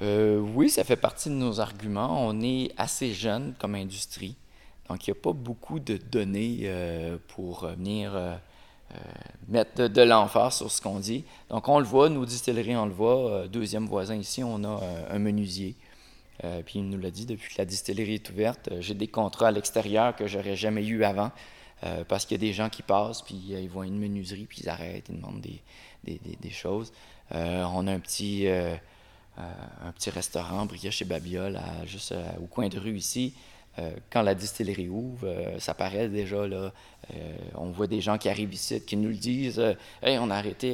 Euh, 0.00 0.38
oui, 0.38 0.70
ça 0.70 0.84
fait 0.84 0.96
partie 0.96 1.28
de 1.28 1.34
nos 1.34 1.60
arguments. 1.60 2.26
On 2.26 2.40
est 2.40 2.72
assez 2.76 3.12
jeune 3.12 3.54
comme 3.58 3.74
industrie, 3.74 4.36
donc 4.88 5.06
il 5.06 5.10
n'y 5.10 5.18
a 5.18 5.20
pas 5.20 5.32
beaucoup 5.32 5.80
de 5.80 5.96
données 5.96 6.60
euh, 6.64 7.18
pour 7.28 7.66
venir 7.66 8.14
euh, 8.14 8.36
euh, 8.94 8.98
mettre 9.48 9.74
de, 9.74 9.88
de 9.88 10.50
sur 10.50 10.70
ce 10.70 10.80
qu'on 10.80 10.98
dit. 10.98 11.24
Donc, 11.50 11.68
on 11.68 11.78
le 11.78 11.84
voit, 11.84 12.08
nos 12.08 12.24
distilleries, 12.24 12.76
on 12.76 12.86
le 12.86 12.92
voit. 12.92 13.46
Deuxième 13.48 13.86
voisin 13.86 14.16
ici, 14.16 14.42
on 14.42 14.64
a 14.64 14.80
un 15.10 15.18
menuisier. 15.18 15.76
puis 16.64 16.78
il 16.78 16.88
nous 16.88 16.98
l'a 16.98 17.10
dit, 17.10 17.26
depuis 17.26 17.54
que 17.54 17.60
la 17.60 17.66
distillerie 17.66 18.14
est 18.14 18.30
ouverte, 18.30 18.70
j'ai 18.80 18.94
des 18.94 19.08
contrats 19.08 19.48
à 19.48 19.50
l'extérieur 19.50 20.16
que 20.16 20.26
j'aurais 20.26 20.56
jamais 20.56 20.86
eu 20.86 21.04
avant. 21.04 21.30
parce 22.08 22.24
qu'il 22.24 22.36
y 22.36 22.40
a 22.40 22.46
des 22.46 22.54
gens 22.54 22.70
qui 22.70 22.82
passent, 22.82 23.20
puis 23.20 23.34
ils 23.34 23.68
voient 23.68 23.86
une 23.86 23.98
menuiserie, 23.98 24.46
puis 24.46 24.60
ils 24.62 24.68
arrêtent, 24.70 25.08
ils 25.10 25.16
demandent 25.16 25.42
des, 25.42 26.50
choses. 26.50 26.90
on 27.30 27.86
a 27.86 27.92
un 27.92 28.00
petit, 28.00 28.46
un 29.38 29.92
petit 29.92 30.10
restaurant, 30.10 30.66
Bria 30.66 30.90
chez 30.90 31.04
Babiole, 31.04 31.60
juste 31.86 32.14
au 32.40 32.46
coin 32.46 32.68
de 32.68 32.78
rue 32.78 32.96
ici. 32.96 33.34
Euh, 33.78 33.90
quand 34.10 34.22
la 34.22 34.34
distillerie 34.34 34.88
ouvre, 34.88 35.28
euh, 35.28 35.58
ça 35.60 35.74
paraît 35.74 36.08
déjà 36.08 36.46
là. 36.48 36.72
Euh, 37.14 37.36
on 37.54 37.70
voit 37.70 37.86
des 37.86 38.00
gens 38.00 38.18
qui 38.18 38.28
arrivent 38.28 38.52
ici, 38.52 38.80
qui 38.80 38.96
nous 38.96 39.10
le 39.10 39.14
disent. 39.14 39.62
hey, 40.02 40.18
on 40.18 40.30
a 40.30 40.36
arrêté 40.36 40.72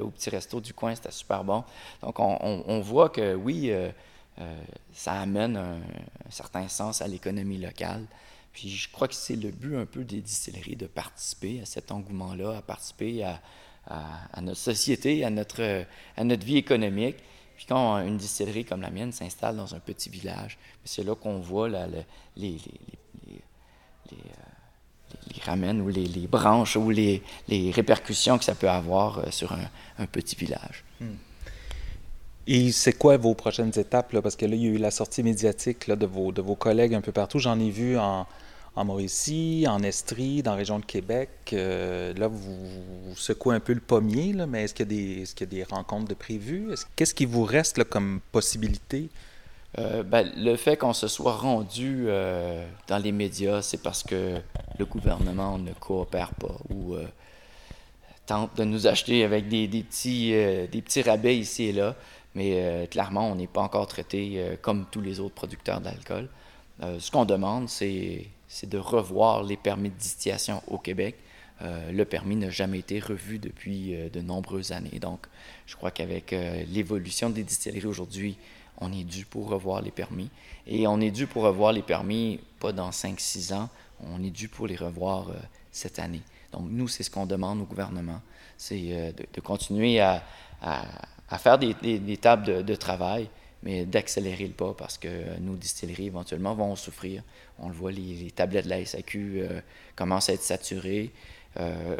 au 0.00 0.08
petit 0.08 0.30
resto 0.30 0.60
du 0.60 0.72
coin, 0.72 0.94
c'était 0.94 1.10
super 1.10 1.44
bon. 1.44 1.64
Donc 2.02 2.18
on, 2.18 2.80
voit 2.80 3.10
que 3.10 3.34
oui, 3.34 3.72
ça 4.92 5.12
amène 5.20 5.56
un, 5.56 5.80
certain 6.30 6.68
sens 6.68 7.02
à 7.02 7.08
l'économie 7.08 7.58
locale. 7.58 8.06
Puis 8.52 8.68
je 8.70 8.90
crois 8.90 9.06
que 9.06 9.14
c'est 9.14 9.36
le 9.36 9.50
but 9.50 9.76
un 9.76 9.86
peu 9.86 10.02
des 10.02 10.20
distilleries 10.20 10.76
de 10.76 10.86
participer 10.86 11.60
à 11.60 11.66
cet 11.66 11.92
engouement-là, 11.92 12.56
à 12.58 12.62
participer 12.62 13.22
à, 13.22 13.40
à, 13.86 14.40
notre 14.40 14.58
société, 14.58 15.24
à 15.24 15.30
notre, 15.30 15.84
à 16.16 16.24
notre 16.24 16.44
vie 16.44 16.56
économique. 16.56 17.16
Puis 17.60 17.66
quand 17.68 17.98
une 17.98 18.16
distillerie 18.16 18.64
comme 18.64 18.80
la 18.80 18.88
mienne 18.88 19.12
s'installe 19.12 19.54
dans 19.54 19.74
un 19.74 19.80
petit 19.80 20.08
village, 20.08 20.56
c'est 20.82 21.04
là 21.04 21.14
qu'on 21.14 21.40
voit 21.40 21.68
les, 21.68 22.06
les, 22.34 22.56
les, 24.10 25.42
ramènes 25.44 25.82
ou 25.82 25.88
les, 25.88 26.26
branches 26.26 26.76
ou 26.76 26.88
les, 26.88 27.22
répercussions 27.50 28.38
que 28.38 28.46
ça 28.46 28.54
peut 28.54 28.70
avoir 28.70 29.18
euh, 29.18 29.30
sur 29.30 29.52
un, 29.52 30.06
petit 30.06 30.36
village. 30.36 30.84
Hmm. 31.02 31.16
Et 32.46 32.72
c'est 32.72 32.94
quoi 32.94 33.18
vos 33.18 33.34
prochaines 33.34 33.78
étapes? 33.78 34.14
Là? 34.14 34.22
Parce 34.22 34.36
que 34.36 34.46
là, 34.46 34.56
il 34.56 34.62
y 34.62 34.66
a 34.66 34.70
eu 34.70 34.78
la 34.78 34.90
sortie 34.90 35.22
médiatique 35.22 35.90
de 35.90 36.06
vos 36.06 36.56
collègues 36.56 36.94
un 36.94 37.02
peu 37.02 37.12
partout. 37.12 37.40
J'en 37.40 37.60
ai 37.60 37.68
vu 37.68 37.98
en, 37.98 38.26
en 38.76 38.84
Mauricie, 38.84 39.66
en 39.68 39.82
Estrie, 39.82 40.42
dans 40.42 40.52
la 40.52 40.58
région 40.58 40.78
de 40.78 40.84
Québec. 40.84 41.30
Euh, 41.52 42.14
là, 42.14 42.28
vous, 42.28 43.14
secouez 43.16 43.54
un 43.54 43.60
peu 43.60 43.72
le 43.72 43.80
pommier, 43.80 44.32
mais 44.48 44.64
est-ce 44.64 44.74
qu'il 44.74 44.92
y, 44.92 45.22
est 45.22 45.40
y, 45.40 45.42
a 45.42 45.46
des 45.46 45.64
rencontres 45.64 46.08
de 46.08 46.14
prévues? 46.14 46.74
Qu'est-ce 46.96 47.14
qui 47.14 47.26
vous 47.26 47.44
reste 47.44 47.82
comme 47.84 48.20
possibilité? 48.32 49.08
Euh, 49.78 50.02
ben, 50.02 50.30
le 50.36 50.56
fait 50.56 50.76
qu'on 50.76 50.92
se 50.92 51.08
soit 51.08 51.36
rendu 51.36 52.04
euh, 52.06 52.66
dans 52.88 52.98
les 52.98 53.12
médias, 53.12 53.62
c'est 53.62 53.82
parce 53.82 54.02
que 54.02 54.40
le 54.78 54.84
gouvernement 54.84 55.58
ne 55.58 55.72
coopère 55.72 56.34
pas 56.34 56.56
ou 56.70 56.96
tente 58.26 58.56
de 58.56 58.64
nous 58.64 58.86
acheter 58.86 59.24
avec 59.24 59.48
des 59.48 59.66
petits, 59.68 60.30
des 60.30 60.82
petits 60.82 61.02
rabais 61.02 61.36
ici 61.36 61.64
et 61.64 61.72
là. 61.72 61.96
Mais 62.36 62.88
clairement, 62.90 63.28
on 63.30 63.34
n'est 63.34 63.48
pas 63.48 63.60
encore 63.60 63.88
traité 63.88 64.56
comme 64.62 64.86
tous 64.90 65.00
les 65.00 65.18
autres 65.18 65.34
producteurs 65.34 65.80
d'alcool. 65.80 66.28
ce 66.80 67.10
qu'on 67.10 67.24
demande, 67.24 67.68
c'est 67.68 68.26
c'est 68.50 68.68
de 68.68 68.78
revoir 68.78 69.44
les 69.44 69.56
permis 69.56 69.90
de 69.90 69.94
distillation 69.94 70.60
au 70.66 70.76
Québec. 70.76 71.14
Euh, 71.62 71.92
le 71.92 72.04
permis 72.04 72.34
n'a 72.34 72.50
jamais 72.50 72.80
été 72.80 72.98
revu 72.98 73.38
depuis 73.38 73.94
euh, 73.94 74.08
de 74.10 74.20
nombreuses 74.20 74.72
années. 74.72 74.98
Donc, 74.98 75.20
je 75.66 75.76
crois 75.76 75.92
qu'avec 75.92 76.32
euh, 76.32 76.64
l'évolution 76.68 77.30
des 77.30 77.44
distilleries 77.44 77.86
aujourd'hui, 77.86 78.36
on 78.78 78.92
est 78.92 79.04
dû 79.04 79.24
pour 79.24 79.48
revoir 79.48 79.82
les 79.82 79.92
permis. 79.92 80.30
Et 80.66 80.88
on 80.88 81.00
est 81.00 81.12
dû 81.12 81.28
pour 81.28 81.44
revoir 81.44 81.72
les 81.72 81.82
permis, 81.82 82.40
pas 82.58 82.72
dans 82.72 82.90
5-6 82.90 83.54
ans, 83.54 83.68
on 84.00 84.20
est 84.24 84.30
dû 84.30 84.48
pour 84.48 84.66
les 84.66 84.76
revoir 84.76 85.28
cette 85.70 86.00
année. 86.00 86.22
Donc, 86.50 86.66
nous, 86.70 86.88
c'est 86.88 87.04
ce 87.04 87.10
qu'on 87.10 87.26
demande 87.26 87.60
au 87.60 87.64
gouvernement, 87.64 88.20
c'est 88.56 89.12
de, 89.34 89.40
continuer 89.40 90.00
à, 90.00 90.22
faire 91.38 91.58
des, 91.58 92.16
tables 92.16 92.64
de 92.64 92.74
travail 92.74 93.28
mais 93.62 93.84
d'accélérer 93.84 94.46
le 94.46 94.52
pas 94.52 94.74
parce 94.74 94.98
que 94.98 95.38
nos 95.40 95.54
distilleries 95.54 96.06
éventuellement 96.06 96.54
vont 96.54 96.76
souffrir. 96.76 97.22
On 97.58 97.68
le 97.68 97.74
voit, 97.74 97.92
les, 97.92 98.30
tablettes 98.30 98.64
de 98.64 98.70
la 98.70 98.84
SAQ 98.84 99.40
euh, 99.40 99.60
commencent 99.96 100.30
à 100.30 100.34
être 100.34 100.42
saturées. 100.42 101.12
Euh, 101.58 101.96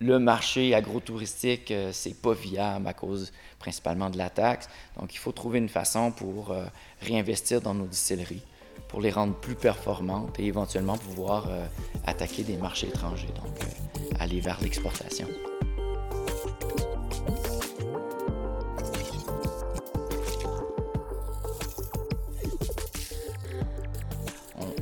le 0.00 0.18
marché 0.18 0.74
agro-touristique, 0.74 1.70
euh, 1.72 1.90
c'est 1.92 2.20
pas 2.20 2.32
viable 2.32 2.86
à 2.86 2.94
cause 2.94 3.32
principalement 3.58 4.08
de 4.08 4.16
la 4.16 4.30
taxe. 4.30 4.68
Donc, 4.98 5.14
il 5.14 5.18
faut 5.18 5.32
trouver 5.32 5.58
une 5.58 5.68
façon 5.68 6.10
pour 6.10 6.54
réinvestir 7.02 7.60
dans 7.60 7.74
nos 7.74 7.86
distilleries, 7.86 8.42
pour 8.88 9.00
les 9.00 9.10
rendre 9.10 9.34
plus 9.34 9.56
performantes 9.56 10.38
et 10.38 10.46
éventuellement 10.46 10.96
pouvoir 10.96 11.48
attaquer 12.06 12.44
des 12.44 12.56
marchés 12.56 12.86
étrangers, 12.86 13.28
donc 13.34 13.58
aller 14.20 14.40
vers 14.40 14.60
l'exportation. 14.62 15.26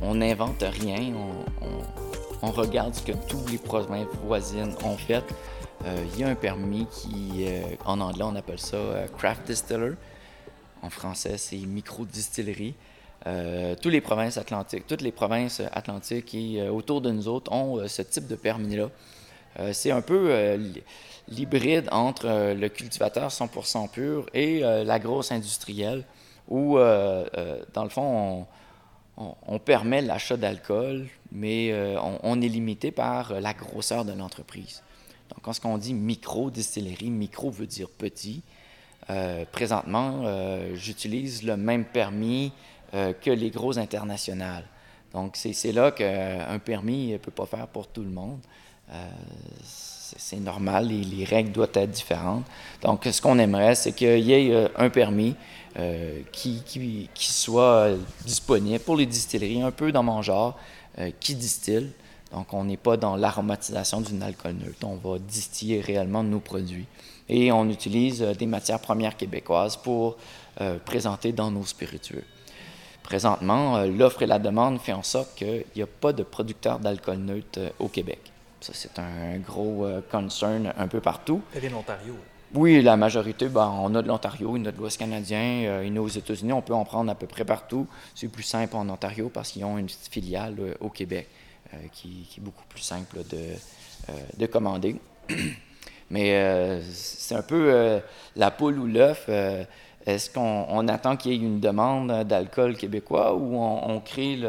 On 0.01 0.15
n'invente 0.15 0.63
rien, 0.63 1.13
on, 2.41 2.51
regarde 2.51 2.95
ce 2.95 3.01
que 3.01 3.11
tous 3.11 3.45
les 3.51 3.57
provinces 3.57 4.07
voisines 4.23 4.73
ont 4.83 4.97
fait. 4.97 5.23
Euh, 5.85 6.05
il 6.13 6.19
y 6.19 6.23
a 6.23 6.29
un 6.29 6.35
permis 6.35 6.87
qui, 6.87 7.45
euh, 7.45 7.61
en 7.85 7.99
anglais, 7.99 8.23
on 8.23 8.35
appelle 8.35 8.59
ça 8.59 8.77
euh, 8.77 9.07
craft 9.17 9.45
distiller. 9.47 9.91
En 10.81 10.89
français, 10.89 11.37
c'est 11.37 11.57
micro-distillerie. 11.57 12.75
toutes 13.81 13.91
les 13.91 14.01
provinces 14.01 14.37
atlantiques, 14.37 14.87
toutes 14.87 15.01
les 15.01 15.11
provinces 15.11 15.61
atlantiques 15.73 16.33
et 16.33 16.69
autour 16.69 17.01
de 17.01 17.11
nous 17.11 17.27
autres 17.27 17.51
ont 17.51 17.85
ce 17.87 18.01
type 18.03 18.27
de 18.27 18.35
permis-là. 18.35 18.89
c'est 19.73 19.91
un 19.91 20.01
peu 20.01 20.55
l'hybride 21.27 21.89
entre 21.91 22.53
le 22.53 22.69
cultivateur 22.69 23.29
100% 23.29 23.89
pur 23.89 24.27
et 24.33 24.59
la 24.59 24.99
grosse 24.99 25.31
industrielle, 25.31 26.05
où, 26.47 26.77
dans 26.77 27.83
le 27.83 27.89
fond, 27.89 28.03
on, 28.03 28.45
on, 29.17 29.59
permet 29.59 30.01
l'achat 30.01 30.37
d'alcool, 30.37 31.07
mais 31.31 31.71
euh, 31.71 31.99
on, 32.23 32.41
est 32.41 32.47
limité 32.47 32.91
par 32.91 33.31
euh, 33.31 33.39
la 33.39 33.53
grosseur 33.53 34.05
de 34.05 34.13
l'entreprise. 34.13 34.83
Donc, 35.29 35.55
quand 35.59 35.69
on 35.69 35.77
dit 35.77 35.93
micro-distillerie, 35.93 37.09
micro 37.09 37.49
veut 37.49 37.67
dire 37.67 37.89
petit. 37.89 38.41
Euh, 39.09 39.45
présentement, 39.51 40.23
j'utilise 40.73 41.43
le 41.43 41.57
même 41.57 41.85
permis 41.85 42.51
que 42.91 43.29
les 43.29 43.49
gros 43.49 43.77
internationales. 43.77 44.65
Donc, 45.13 45.35
c'est 45.35 45.71
là 45.71 45.91
qu'un 45.91 46.59
permis 46.59 47.13
ne 47.13 47.17
peut 47.17 47.31
pas 47.31 47.45
faire 47.45 47.67
pour 47.67 47.87
tout 47.87 48.03
le 48.03 48.09
monde. 48.09 48.39
c'est 49.63 50.39
normal, 50.39 50.87
les, 50.87 51.03
les, 51.03 51.25
règles 51.25 51.51
doivent 51.51 51.71
être 51.73 51.91
différentes. 51.91 52.45
Donc, 52.81 53.05
ce 53.05 53.21
qu'on 53.21 53.39
aimerait, 53.39 53.75
c'est 53.75 53.91
qu'il 53.91 54.19
y 54.19 54.31
ait 54.33 54.69
un 54.77 54.89
permis 54.89 55.35
euh, 55.79 56.21
qui, 56.31 57.07
soit 57.15 57.89
disponible 58.25 58.79
pour 58.79 58.95
les 58.95 59.05
distilleries, 59.05 59.61
un 59.61 59.69
peu 59.69 59.91
dans 59.91 60.01
mon 60.01 60.23
genre, 60.23 60.57
euh, 60.97 61.11
qui 61.19 61.35
distille. 61.35 61.91
Donc, 62.31 62.51
on 62.51 62.63
n'est 62.63 62.77
pas 62.77 62.97
dans 62.97 63.15
l'aromatisation 63.15 64.01
d'une 64.01 64.23
alcool 64.23 64.53
neutre. 64.53 64.85
On 64.85 64.95
va 64.95 65.19
distiller 65.19 65.79
réellement 65.79 66.23
nos 66.23 66.39
produits. 66.39 66.87
Et 67.29 67.51
on 67.51 67.69
utilise 67.69 68.23
euh, 68.23 68.33
des 68.33 68.47
matières 68.47 68.79
premières 68.79 69.15
québécoises 69.15 69.77
pour 69.77 70.17
présenter 70.85 71.33
dans 71.33 71.51
nos 71.51 71.65
spiritueux. 71.65 72.23
présentement, 73.03 73.83
l'offre 73.83 74.23
et 74.23 74.25
la 74.25 74.39
demande 74.39 74.81
fait 74.81 74.91
en 74.91 75.03
sorte 75.03 75.35
qu'il 75.35 75.65
n'y 75.75 75.83
a 75.83 75.85
pas 75.85 76.13
de 76.13 76.23
producteurs 76.23 76.79
d'alcool 76.79 77.17
neutre 77.17 77.59
au 77.77 77.87
Québec. 77.87 78.17
Ça, 78.59 78.73
c'est 78.73 78.97
un 78.97 79.37
gros 79.37 79.87
concern 80.09 80.73
un 80.75 80.87
peu 80.87 80.99
partout. 80.99 81.43
Et 81.53 81.69
l'Ontario. 81.69 82.15
Oui, 82.53 82.81
la 82.81 82.95
majorité, 82.95 83.49
ben, 83.49 83.69
on 83.81 83.93
a 83.95 84.01
de 84.01 84.07
l'Ontario, 84.07 84.55
il 84.55 84.63
y 84.63 84.67
a 84.67 84.71
de 84.71 84.77
l'Ouest 84.77 84.97
canadien, 84.97 85.81
il 85.83 85.93
en 85.93 85.97
a 85.97 85.99
aux 85.99 86.07
États-Unis, 86.07 86.53
on 86.53 86.61
peut 86.61 86.73
en 86.73 86.85
prendre 86.85 87.11
à 87.11 87.15
peu 87.15 87.27
près 87.27 87.43
partout. 87.43 87.87
C'est 88.15 88.29
plus 88.29 88.43
simple 88.43 88.75
en 88.75 88.87
Ontario 88.87 89.29
parce 89.33 89.51
qu'ils 89.51 89.65
ont 89.65 89.77
une 89.77 89.89
filiale 89.89 90.55
au 90.79 90.89
Québec 90.89 91.27
qui, 91.91 92.25
qui, 92.29 92.39
est 92.39 92.43
beaucoup 92.43 92.63
plus 92.69 92.81
simple 92.81 93.17
de, 93.29 93.53
de 94.37 94.45
commander. 94.45 94.95
Mais 96.09 96.35
euh, 96.35 96.81
c'est 96.91 97.35
un 97.35 97.41
peu 97.41 97.69
euh, 97.73 97.99
la 98.35 98.51
poule 98.51 98.79
ou 98.79 98.87
l'œuf. 98.87 99.25
Euh, 99.29 99.63
est-ce 100.05 100.29
qu'on 100.29 100.87
attend 100.87 101.17
qu'il 101.17 101.33
y 101.33 101.35
ait 101.35 101.37
une 101.37 101.59
demande 101.59 102.23
d'alcool 102.23 102.77
québécois 102.77 103.35
ou 103.35 103.57
on, 103.57 103.99
crée 103.99 104.39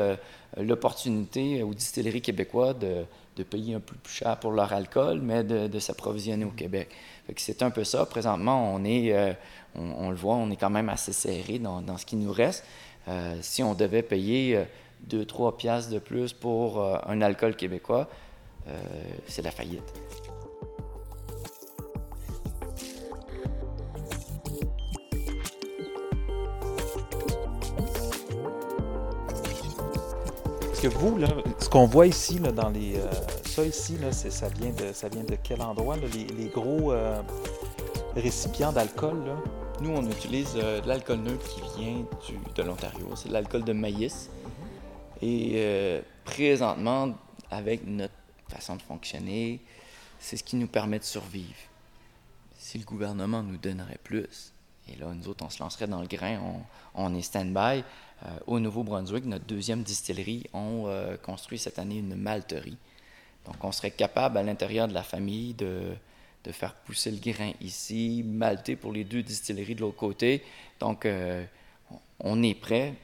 l'opportunité 0.57 1.65
aux 1.65 1.75
distilleries 1.75 2.23
québécois 2.23 2.75
de, 2.75 3.05
payer 3.43 3.75
un 3.75 3.81
peu 3.81 3.95
plus 3.97 4.13
cher 4.13 4.39
pour 4.39 4.53
leur 4.53 4.73
alcool, 4.73 5.21
mais 5.21 5.45
de, 5.45 5.79
s'approvisionner 5.79 6.45
au 6.45 6.51
Québec? 6.51 6.89
C'est 7.37 7.63
un 7.63 7.71
peu 7.71 7.85
ça. 7.85 8.07
Présentement, 8.07 8.73
on 8.75 8.85
est, 8.85 9.37
on, 9.75 10.11
le 10.11 10.17
voit, 10.17 10.35
on 10.35 10.51
est 10.51 10.57
quand 10.57 10.71
même 10.71 10.89
assez 10.89 11.13
serré 11.13 11.59
dans, 11.59 11.83
dans 11.83 11.99
ce 11.99 12.07
qui 12.07 12.17
nous 12.17 12.33
reste. 12.33 12.65
si 13.43 13.63
on 13.63 13.75
devait 13.75 14.03
payer 14.03 14.65
2-3 15.11 15.57
piastres 15.57 15.93
de 15.93 15.99
plus 15.99 16.33
pour 16.33 16.83
un 16.83 17.21
alcool 17.21 17.55
québécois, 17.55 18.09
c'est 19.27 19.43
la 19.43 19.51
faillite. 19.51 19.93
Que 30.89 30.95
vous, 30.99 31.19
là, 31.19 31.29
ce 31.59 31.69
qu'on 31.69 31.87
voit 31.87 32.07
ici, 32.07 32.39
là, 32.39 32.53
dans 32.53 32.69
les. 32.69 32.97
Euh, 32.97 33.11
ça 33.45 33.65
ici, 33.65 33.97
là, 33.99 34.13
ça, 34.13 34.49
vient 34.49 34.71
de, 34.71 34.93
ça 34.93 35.09
vient 35.09 35.25
de 35.25 35.37
quel 35.43 35.61
endroit, 35.63 35.97
les, 35.97 36.47
gros 36.47 36.93
euh, 36.93 37.21
récipients 38.15 38.73
d'alcool, 38.73 39.25
là? 39.25 39.37
Nous, 39.81 39.91
on 39.91 40.05
utilise 40.11 40.55
euh, 40.57 40.81
de 40.81 40.89
l'alcool 40.89 41.19
neutre 41.19 41.47
qui 41.49 41.61
vient 41.79 42.05
du, 42.27 42.39
de 42.55 42.63
l'Ontario. 42.63 43.09
C'est 43.15 43.29
de 43.29 43.33
l'alcool 43.33 43.65
de 43.65 43.73
maïs. 43.73 44.31
Et 45.21 46.01
présentement, 46.25 47.13
avec 47.51 47.85
notre 47.85 48.15
façon 48.49 48.77
de 48.77 48.83
fonctionner, 48.83 49.61
c'est 50.21 50.37
ce 50.37 50.45
qui 50.45 50.55
nous 50.55 50.69
permet 50.69 51.01
de 51.01 51.05
survivre. 51.05 51.57
Si 52.57 52.79
le 52.79 52.85
gouvernement 52.85 53.43
nous 53.43 53.57
donnerait 53.57 53.99
plus, 54.05 54.53
et 54.93 54.97
là, 54.97 55.13
nous 55.15 55.29
autres, 55.29 55.45
on 55.45 55.51
se 55.51 55.63
lancerait 55.63 55.87
dans 55.87 56.01
le 56.01 56.07
grain, 56.07 56.39
on, 56.95 57.05
on 57.07 57.15
est 57.15 57.23
stand-by. 57.23 57.85
Euh, 58.27 58.39
au 58.47 58.59
Nouveau-Brunswick, 58.59 59.25
notre 59.27 59.45
deuxième 59.45 59.83
distillerie, 59.83 60.45
on 60.53 60.85
euh, 60.87 61.17
construit 61.17 61.59
cette 61.59 61.79
année 61.79 61.99
une 61.99 62.17
malterie. 62.17 62.77
Donc, 63.45 63.63
on 63.63 63.71
serait 63.71 63.93
capable, 63.93 64.39
à 64.39 64.43
l'intérieur 64.43 64.89
de 64.89 64.95
la 64.95 65.05
famille, 65.05 65.55
de, 65.55 65.95
de, 66.45 66.53
faire 66.53 66.75
pousser 66.75 67.13
le 67.13 67.19
grain 67.19 67.53
ici, 67.61 68.25
malter 68.27 68.75
pour 68.75 68.93
les 68.93 69.05
deux 69.05 69.23
distilleries 69.23 69.77
de 69.77 69.83
l'autre 69.83 69.97
côté. 69.97 70.43
Donc, 70.81 71.07
euh, 71.07 71.45
on 72.19 72.43
est 72.43 72.55
prêt, 72.55 72.95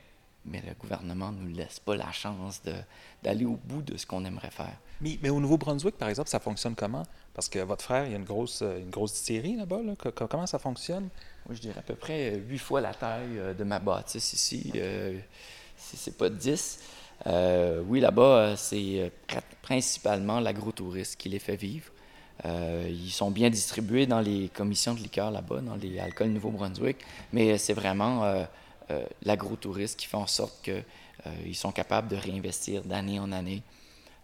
mais 0.44 0.60
le 0.66 0.74
gouvernement 0.74 1.30
ne 1.30 1.42
nous 1.42 1.54
laisse 1.54 1.78
pas 1.78 1.96
la 1.96 2.10
chance 2.10 2.60
d'aller 3.22 3.44
au 3.44 3.58
bout 3.64 3.82
de 3.82 3.96
ce 3.96 4.06
qu'on 4.06 4.24
aimerait 4.24 4.50
faire. 4.50 4.76
Mais, 5.00 5.18
mais 5.22 5.30
au 5.30 5.38
Nouveau-Brunswick, 5.38 5.96
par 5.96 6.08
exemple, 6.08 6.28
ça 6.28 6.40
fonctionne 6.40 6.74
comment? 6.74 7.04
Parce 7.34 7.48
que 7.48 7.58
votre 7.58 7.82
frère, 7.82 8.06
il 8.06 8.12
y 8.12 8.14
a 8.14 8.18
une 8.18 8.24
grosse, 8.24 8.62
une 8.62 8.90
grosse 8.90 9.12
distillerie 9.12 9.56
là-bas. 9.56 9.80
Comment 10.30 10.46
ça 10.46 10.60
fonctionne? 10.60 11.08
Moi, 11.46 11.54
je 11.54 11.60
dirais 11.60 11.78
à 11.78 11.82
peu 11.82 11.94
près 11.94 12.36
huit 12.36 12.58
fois 12.58 12.80
la 12.80 12.94
taille 12.94 13.38
euh, 13.38 13.54
de 13.54 13.64
ma 13.64 13.78
bâtisse 13.78 14.32
ici, 14.32 14.72
euh, 14.76 15.18
si 15.76 15.96
c'est 15.96 16.16
pas 16.16 16.30
dix. 16.30 16.78
Euh, 17.26 17.82
oui, 17.86 18.00
là-bas, 18.00 18.56
c'est 18.56 19.12
principalement 19.62 20.40
l'agrotouriste 20.40 21.16
qui 21.16 21.28
les 21.28 21.38
fait 21.38 21.56
vivre. 21.56 21.90
ils 22.44 23.10
sont 23.10 23.30
bien 23.30 23.50
distribués 23.50 24.06
dans 24.06 24.20
les 24.20 24.48
commissions 24.48 24.94
de 24.94 25.00
liqueurs 25.00 25.30
là-bas, 25.30 25.60
dans 25.60 25.76
les 25.76 25.98
alcools 25.98 26.28
Nouveau-Brunswick, 26.28 26.98
mais 27.32 27.56
c'est 27.58 27.72
vraiment 27.72 28.44
l'agrotouriste 29.22 29.98
qui 29.98 30.06
fait 30.06 30.16
en 30.16 30.26
sorte 30.26 30.54
qu'ils 30.62 31.56
sont 31.56 31.70
capables 31.70 32.08
de 32.08 32.16
réinvestir 32.16 32.82
d'année 32.82 33.20
en 33.20 33.30
année. 33.30 33.62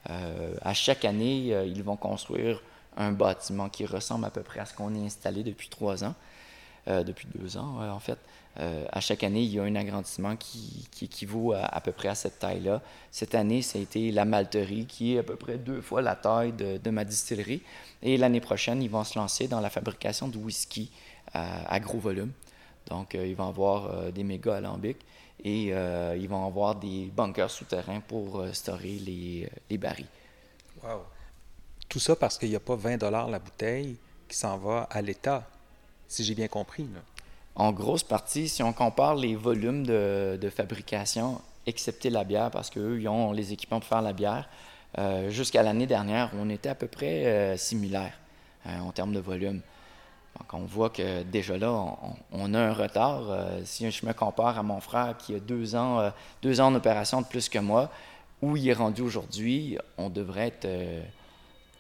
à 0.07 0.75
chaque 0.75 1.05
année, 1.05 1.55
ils 1.67 1.83
vont 1.83 1.97
construire 1.97 2.61
un 2.97 3.13
bâtiment 3.13 3.69
qui 3.69 3.87
ressemble 3.87 4.25
à 4.25 4.31
peu 4.31 4.43
près 4.43 4.61
à 4.61 4.67
ce 4.67 4.75
qu'on 4.75 4.95
est 4.95 5.05
installé 5.05 5.43
depuis 5.43 5.69
trois 5.69 6.05
ans. 6.05 6.15
Euh, 6.89 7.05
depuis 7.05 7.29
deux 7.35 7.59
ans, 7.59 7.87
en 7.91 7.99
fait. 8.01 8.19
Euh, 8.59 8.87
à 8.91 9.01
chaque 9.01 9.23
année, 9.23 9.43
il 9.43 9.53
y 9.53 9.61
a 9.61 9.63
un 9.63 9.77
agrandissement 9.77 10.35
qui, 10.37 10.89
équivaut 11.03 11.53
à, 11.53 11.81
peu 11.83 11.93
près 11.93 12.09
à 12.09 12.15
cette 12.15 12.39
taille-là. 12.39 12.81
Cette 13.11 13.35
année, 13.35 13.61
ça 13.61 13.79
a 13.79 13.83
été 13.83 14.11
la 14.11 14.25
malterie, 14.25 14.87
qui 14.87 15.15
est 15.15 15.19
à 15.19 15.23
peu 15.23 15.37
près 15.37 15.59
deux 15.59 15.83
fois 15.83 16.01
la 16.01 16.17
taille 16.17 16.53
de, 16.53 16.91
ma 16.91 17.05
distillerie. 17.05 17.61
Et 18.03 18.17
l'année 18.17 18.41
prochaine, 18.41 18.83
ils 18.83 18.89
vont 18.89 19.05
se 19.05 19.19
lancer 19.19 19.47
dans 19.47 19.61
la 19.61 19.69
fabrication 19.69 20.27
de 20.29 20.39
whisky 20.39 20.91
à, 21.35 21.79
gros 21.81 21.99
volume. 21.99 22.33
Donc, 22.89 23.15
euh, 23.15 23.27
ils 23.27 23.37
vont 23.37 23.49
avoir 23.49 24.11
des 24.11 24.25
méga 24.25 24.57
alambics 24.57 25.05
et 25.45 25.67
ils 25.67 26.29
vont 26.29 26.47
avoir 26.47 26.77
des 26.77 27.11
bunkers 27.15 27.51
souterrains 27.51 28.01
pour 28.01 28.43
storer 28.53 28.99
les, 29.05 29.51
les 29.69 29.79
barils. 29.79 30.09
Wow! 30.83 31.03
Tout 31.91 31.99
ça 31.99 32.15
parce 32.15 32.39
qu'il 32.39 32.49
n'y 32.49 32.57
a 32.57 32.61
pas 32.61 32.77
20 32.77 33.03
la 33.11 33.39
bouteille 33.41 33.97
qui 34.29 34.37
s'en 34.37 34.57
va 34.59 34.87
à 34.93 35.03
l'État 35.03 35.43
si 36.07 36.23
j'ai 36.23 36.37
bien 36.37 36.47
compris. 36.47 36.87
En 37.57 37.73
grosse 37.73 38.05
partie, 38.05 38.49
si 38.49 38.63
on 38.63 38.73
compare 38.73 39.17
les 39.17 39.35
volumes 39.35 39.85
de, 39.85 40.51
fabrication, 40.55 41.41
excepté 41.67 42.09
la 42.09 42.23
bière, 42.23 42.53
parce 42.53 42.71
qu'eux, 42.71 43.01
ils 43.01 43.09
ont 43.09 43.33
les 43.33 43.53
équipements 43.53 43.81
pour 43.81 43.89
faire 43.89 44.03
la 44.03 44.13
bière, 44.13 44.49
euh, 44.99 45.31
jusqu'à 45.31 45.65
l'année 45.65 45.89
dernière, 45.89 46.31
on 46.39 46.49
était 46.49 46.69
à 46.69 46.77
peu 46.77 46.87
près 46.87 47.27
euh, 47.27 47.57
similaire 47.57 48.13
euh, 48.67 48.79
en 48.79 48.93
termes 48.93 49.13
de 49.13 49.21
volume. 49.21 49.61
Donc, 50.39 50.55
on 50.55 50.61
voit 50.61 50.91
que 50.91 51.25
déjà 51.25 51.59
là, 51.59 51.73
on, 52.31 52.55
a 52.55 52.61
un 52.61 52.73
retard. 52.73 53.23
si 53.65 53.91
je 53.91 54.07
me 54.07 54.13
compare 54.13 54.61
à 54.61 54.63
mon 54.63 54.81
frère 54.81 55.17
qui 55.19 55.35
a 55.35 55.41
deux 55.41 55.75
ans, 55.75 56.13
deux 56.41 56.61
ans 56.61 56.69
en 56.69 56.75
opération 56.77 57.21
de 57.21 57.27
plus 57.27 57.49
que 57.49 57.59
moi, 57.59 57.91
où 58.41 58.57
il 58.57 58.69
est 58.69 58.75
rendu 58.75 59.03
aujourd'hui, 59.03 59.77
on 59.99 60.09
devrait 60.09 60.47
être 60.47 60.69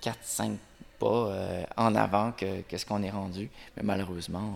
4-5 0.03 0.57
pas 1.01 1.07
euh, 1.07 1.65
en 1.77 1.95
avant 1.97 2.31
que, 2.33 2.47
ce 2.77 2.87
qu'on 2.87 3.03
est 3.03 3.11
rendu. 3.11 3.51
Mais 3.77 3.83
malheureusement, 3.83 4.55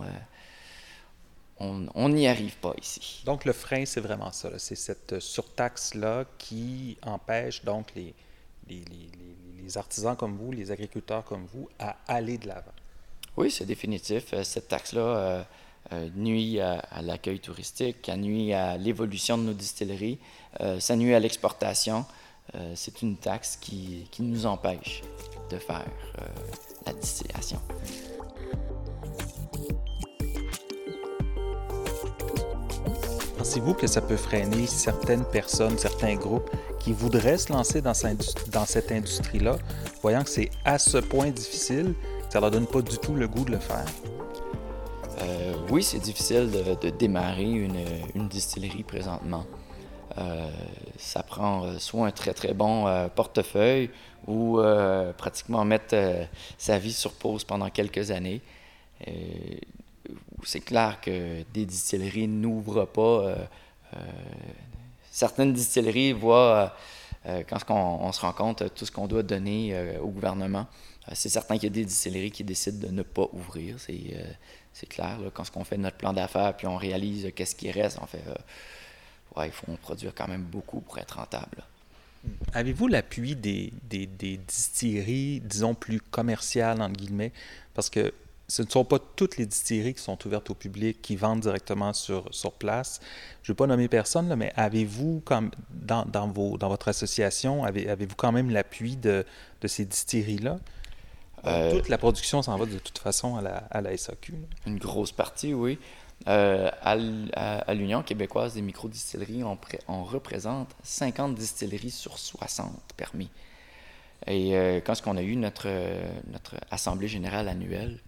euh, 1.59 1.87
on 1.93 2.09
n'y 2.09 2.27
arrive 2.27 2.55
pas 2.57 2.73
ici. 2.81 3.23
Donc 3.25 3.43
le 3.43 3.51
frein, 3.51 3.85
c'est 3.85 3.99
vraiment 3.99 4.31
ça. 4.31 4.57
C'est 4.57 4.75
cette 4.75 5.19
surtaxe-là 5.19 6.25
qui 6.37 6.97
empêche 7.01 7.65
donc 7.65 7.87
les, 7.95 8.13
les, 8.69 8.85
les, 9.63 9.77
artisans 9.77 10.15
comme 10.15 10.37
vous, 10.37 10.51
les 10.51 10.69
agriculteurs 10.69 11.25
comme 11.25 11.47
vous, 11.51 11.67
à 11.79 11.97
aller 12.07 12.37
de 12.37 12.47
l'avant. 12.47 12.71
Oui, 13.35 13.49
c'est 13.49 13.65
définitif. 13.65 14.33
Euh, 14.33 14.43
cette 14.43 14.69
taxe-là 14.69 15.45
nuit 16.15 16.59
à, 16.59 16.81
l'accueil 17.03 17.39
touristique, 17.39 18.09
elle 18.09 18.21
nuit 18.21 18.53
à 18.53 18.75
l'évolution 18.75 19.37
de 19.37 19.43
nos 19.43 19.53
distilleries, 19.53 20.17
ça 20.79 20.95
nuit 20.95 21.13
à 21.13 21.19
l'exportation. 21.19 22.05
C'est 22.75 23.01
une 23.01 23.17
taxe 23.17 23.57
qui, 23.59 24.07
qui 24.11 24.21
nous 24.23 24.45
empêche 24.45 25.01
de 25.49 25.57
faire 25.57 25.85
euh, 26.19 26.25
la 26.85 26.93
distillation. 26.93 27.59
Pensez-vous 33.37 33.73
que 33.73 33.87
ça 33.87 34.01
peut 34.01 34.17
freiner 34.17 34.65
certaines 34.65 35.23
personnes, 35.25 35.77
certains 35.77 36.15
groupes 36.15 36.49
qui 36.79 36.93
voudraient 36.93 37.37
se 37.37 37.51
lancer 37.51 37.81
dans, 37.81 37.93
cette 37.93 38.91
industrie-là, 38.91 39.57
voyant 40.01 40.23
que 40.23 40.29
c'est 40.29 40.49
à 40.63 40.79
ce 40.79 40.97
point 40.97 41.29
difficile, 41.29 41.93
ça 42.29 42.39
leur 42.39 42.51
donne 42.51 42.67
pas 42.67 42.81
du 42.81 42.97
tout 42.97 43.13
le 43.13 43.27
goût 43.27 43.45
de 43.45 43.51
le 43.51 43.59
faire? 43.59 43.85
Euh, 45.21 45.53
oui, 45.69 45.83
c'est 45.83 45.99
difficile 45.99 46.49
de, 46.51 46.89
démarrer 46.89 47.43
une, 47.43 48.27
distillerie 48.27 48.83
présentement. 48.83 49.45
Euh, 50.17 50.49
ça 50.97 51.23
prend 51.23 51.77
soit 51.77 52.07
un 52.07 52.11
très 52.11 52.33
très 52.33 52.53
bon 52.53 53.09
portefeuille 53.15 53.89
ou 54.27 54.59
euh, 54.59 55.13
pratiquement 55.13 55.63
mettre 55.65 55.93
euh, 55.93 56.25
sa 56.57 56.77
vie 56.77 56.93
sur 56.93 57.13
pause 57.13 57.43
pendant 57.43 57.69
quelques 57.69 58.11
années. 58.11 58.41
Euh, 59.07 59.11
c'est 60.43 60.61
clair 60.61 60.99
que 61.01 61.43
des 61.53 61.65
distilleries 61.65 62.27
n'ouvrent 62.27 62.85
pas. 62.85 63.35
certaines 65.11 65.53
distilleries 65.53 66.13
voient, 66.13 66.75
quand 67.49 67.59
on, 67.69 68.11
se 68.11 68.21
rend 68.21 68.33
compte, 68.33 68.75
tout 68.75 68.85
ce 68.85 68.91
qu'on 68.91 69.07
doit 69.07 69.23
donner 69.23 69.97
au 69.99 70.09
gouvernement. 70.09 70.67
c'est 71.13 71.29
certain 71.29 71.55
qu'il 71.55 71.63
y 71.63 71.71
a 71.71 71.73
des 71.73 71.85
distilleries 71.85 72.29
qui 72.29 72.43
décident 72.43 72.87
de 72.87 72.93
ne 72.93 73.01
pas 73.01 73.27
ouvrir. 73.33 73.77
C'est 73.79 74.85
clair. 74.87 75.17
quand 75.33 75.45
on 75.55 75.63
fait 75.63 75.77
notre 75.77 75.97
plan 75.97 76.13
d'affaires 76.13 76.55
puis 76.55 76.67
on 76.67 76.77
réalise 76.77 77.31
qu'est-ce 77.35 77.55
qui 77.55 77.71
reste, 77.71 77.97
on 77.99 78.05
fait 78.05 78.23
ouais, 79.35 79.47
il 79.47 79.51
faut 79.51 79.71
produire 79.81 80.13
quand 80.15 80.27
même 80.27 80.43
beaucoup 80.43 80.81
pour 80.81 80.97
être 80.97 81.17
rentable. 81.17 81.63
Avez-vous 82.53 82.87
l'appui 82.87 83.35
des, 83.35 83.71
des, 83.83 84.37
distilleries, 84.37 85.41
disons, 85.41 85.75
plus 85.75 86.01
commerciales, 86.01 86.81
entre 86.81 86.95
guillemets? 86.95 87.31
Parce 87.73 87.89
que 87.89 88.13
ce 88.47 88.61
ne 88.61 88.67
sont 88.67 88.85
pas 88.85 88.99
toutes 89.15 89.37
les 89.37 89.45
distilleries 89.45 89.93
qui 89.93 90.01
sont 90.01 90.17
ouvertes 90.25 90.49
au 90.49 90.55
public, 90.55 91.01
qui 91.01 91.15
vendent 91.15 91.41
directement 91.41 91.93
sur, 91.93 92.33
sur 92.33 92.51
place. 92.51 92.99
Je 93.43 93.51
ne 93.51 93.53
veux 93.53 93.57
pas 93.57 93.67
nommer 93.67 93.87
personne, 93.87 94.33
mais 94.35 94.53
avez-vous, 94.55 95.21
dans, 95.69 96.05
dans, 96.05 96.27
vos, 96.27 96.57
dans 96.57 96.69
votre 96.69 96.87
association, 96.87 97.63
avez, 97.63 97.89
avez-vous 97.89 98.15
quand 98.15 98.31
même 98.31 98.49
l'appui 98.49 98.95
de, 98.95 99.25
de 99.61 99.67
ces 99.67 99.85
distilleries-là? 99.85 100.59
Euh, 101.45 101.71
toute 101.71 101.89
la 101.89 101.97
production 101.97 102.41
s'en 102.41 102.57
va 102.57 102.65
de 102.65 102.79
toute 102.79 102.97
façon 102.97 103.35
à 103.35 103.41
la, 103.41 103.57
à 103.69 103.81
la 103.81 103.95
SAQ. 103.95 104.33
Une 104.65 104.77
grosse 104.77 105.11
partie, 105.11 105.53
oui. 105.53 105.77
Euh, 106.27 106.71
à, 106.81 107.73
l'Union 107.73 108.01
québécoise 108.01 108.55
des 108.55 108.61
micro-distilleries, 108.61 109.43
on, 109.43 109.57
on, 109.87 110.03
représente 110.03 110.75
50 110.83 111.35
distilleries 111.35 111.91
sur 111.91 112.17
60 112.17 112.71
permis. 112.97 113.29
Et 114.25 114.55
euh, 114.55 114.79
quand 114.81 114.95
on 115.05 115.17
a 115.17 115.21
eu 115.21 115.35
notre, 115.35 115.69
notre 116.31 116.55
Assemblée 116.71 117.07
générale 117.07 117.47
annuelle, 117.47 117.99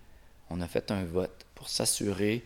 on 0.50 0.62
a 0.62 0.68
fait 0.68 0.92
un 0.92 1.04
vote 1.04 1.46
pour 1.54 1.70
s'assurer 1.70 2.44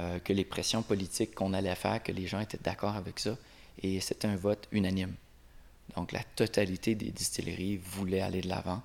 euh, 0.00 0.18
que 0.20 0.32
les 0.32 0.44
pressions 0.44 0.82
politiques 0.82 1.34
qu'on 1.34 1.52
allait 1.52 1.74
faire, 1.74 2.02
que 2.02 2.12
les 2.12 2.26
gens 2.26 2.40
étaient 2.40 2.58
d'accord 2.62 2.96
avec 2.96 3.20
ça. 3.20 3.36
Et 3.82 4.00
c'était 4.00 4.26
un 4.26 4.36
vote 4.36 4.66
unanime. 4.72 5.14
Donc 5.96 6.12
la 6.12 6.22
totalité 6.34 6.94
des 6.94 7.10
distilleries 7.10 7.76
voulaient 7.76 8.22
aller 8.22 8.40
de 8.40 8.48
l'avant. 8.48 8.82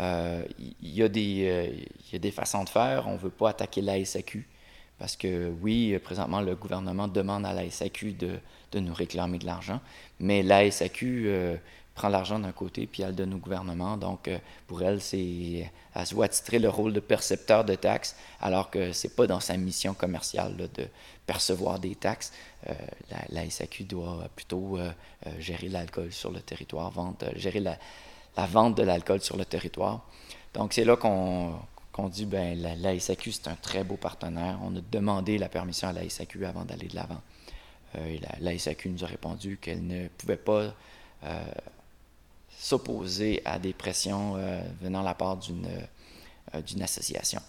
Euh, 0.00 0.44
il 0.58 0.94
y, 0.94 1.02
euh, 1.02 1.68
y 2.12 2.16
a 2.16 2.18
des 2.18 2.30
façons 2.30 2.64
de 2.64 2.68
faire. 2.68 3.08
On 3.08 3.14
ne 3.14 3.18
veut 3.18 3.30
pas 3.30 3.50
attaquer 3.50 3.80
la 3.80 4.04
SAQ. 4.04 4.46
Parce 4.98 5.16
que 5.16 5.52
oui, 5.60 5.98
présentement, 5.98 6.40
le 6.40 6.54
gouvernement 6.54 7.08
demande 7.08 7.44
à 7.46 7.52
la 7.52 7.68
SAQ 7.68 8.12
de, 8.12 8.38
de 8.72 8.80
nous 8.80 8.94
réclamer 8.94 9.38
de 9.38 9.46
l'argent. 9.46 9.80
Mais 10.20 10.42
la 10.42 10.70
SAQ 10.70 11.58
prend 11.94 12.08
l'argent 12.08 12.38
d'un 12.38 12.52
côté 12.52 12.86
puis 12.86 13.02
elle 13.02 13.10
le 13.10 13.14
donne 13.14 13.34
au 13.34 13.38
gouvernement. 13.38 13.96
Donc, 13.96 14.28
euh, 14.28 14.38
pour 14.66 14.82
elle, 14.82 15.00
c'est, 15.00 15.70
elle 15.94 16.06
se 16.06 16.14
voit 16.14 16.28
titrer 16.28 16.58
le 16.58 16.68
rôle 16.68 16.92
de 16.92 17.00
percepteur 17.00 17.64
de 17.64 17.74
taxes, 17.74 18.16
alors 18.40 18.70
que 18.70 18.92
c'est 18.92 19.14
pas 19.14 19.26
dans 19.26 19.40
sa 19.40 19.56
mission 19.56 19.94
commerciale 19.94 20.56
de 20.56 20.88
percevoir 21.26 21.78
des 21.78 21.94
taxes. 21.94 22.32
Euh, 22.68 22.72
la, 23.30 23.48
SAQ 23.48 23.84
doit 23.84 24.28
plutôt 24.34 24.78
euh, 24.78 24.90
gérer 25.38 25.68
l'alcool 25.68 26.12
sur 26.12 26.30
le 26.30 26.40
territoire, 26.40 26.92
gérer 27.36 27.60
la, 27.60 27.78
vente 28.36 28.76
de 28.76 28.82
l'alcool 28.82 29.20
sur 29.20 29.36
le 29.36 29.44
territoire. 29.44 30.04
Donc, 30.52 30.72
c'est 30.72 30.84
là 30.84 30.96
qu'on, 30.96 31.54
qu'on 31.94 32.08
dit, 32.08 32.26
ben 32.26 32.60
la, 32.60 32.98
c'est 32.98 33.48
un 33.48 33.54
très 33.54 33.84
beau 33.84 33.96
partenaire. 33.96 34.58
On 34.62 34.76
a 34.76 34.80
demandé 34.92 35.38
la 35.38 35.48
permission 35.48 35.88
à 35.88 35.92
la 35.92 36.08
SAQ 36.08 36.44
avant 36.44 36.64
d'aller 36.64 36.88
de 36.88 36.96
l'avant. 36.96 37.22
et 37.96 38.20
la, 38.40 38.52
nous 38.86 39.04
a 39.04 39.06
répondu 39.06 39.58
qu'elle 39.62 39.86
ne 39.86 40.08
pouvait 40.08 40.36
pas 40.36 40.74
s'opposer 42.58 43.42
à 43.44 43.58
des 43.58 43.72
pressions 43.72 44.36
euh, 44.36 44.62
venant 44.80 45.00
de 45.00 45.04
la 45.04 45.14
part 45.14 45.36
d'une 45.36 45.66
euh, 45.66 46.60
d'une 46.62 46.82
association. 46.82 47.40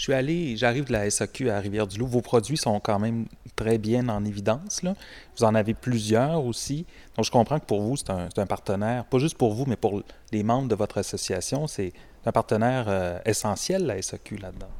Je 0.00 0.04
suis 0.04 0.14
allé, 0.14 0.56
j'arrive 0.56 0.84
de 0.84 0.92
la 0.92 1.10
SAQ 1.10 1.50
à 1.50 1.60
Rivière-du-Loup. 1.60 2.06
Vos 2.06 2.22
produits 2.22 2.56
sont 2.56 2.80
quand 2.80 2.98
même 2.98 3.26
très 3.54 3.76
bien 3.76 4.08
en 4.08 4.24
évidence. 4.24 4.82
Là. 4.82 4.94
Vous 5.36 5.44
en 5.44 5.54
avez 5.54 5.74
plusieurs 5.74 6.42
aussi. 6.42 6.86
Donc, 7.16 7.26
je 7.26 7.30
comprends 7.30 7.60
que 7.60 7.66
pour 7.66 7.82
vous, 7.82 7.98
c'est 7.98 8.08
un, 8.08 8.46
partenaire, 8.46 9.04
pas 9.04 9.18
juste 9.18 9.36
pour 9.36 9.52
vous, 9.52 9.66
mais 9.66 9.76
pour 9.76 10.02
les 10.32 10.42
membres 10.42 10.68
de 10.68 10.74
votre 10.74 10.96
association, 10.96 11.66
c'est 11.66 11.92
un 12.24 12.32
partenaire 12.32 12.86
euh, 12.88 13.18
essentiel, 13.26 13.84
la 13.84 14.00
SAQ, 14.00 14.38
là-dedans. 14.38 14.70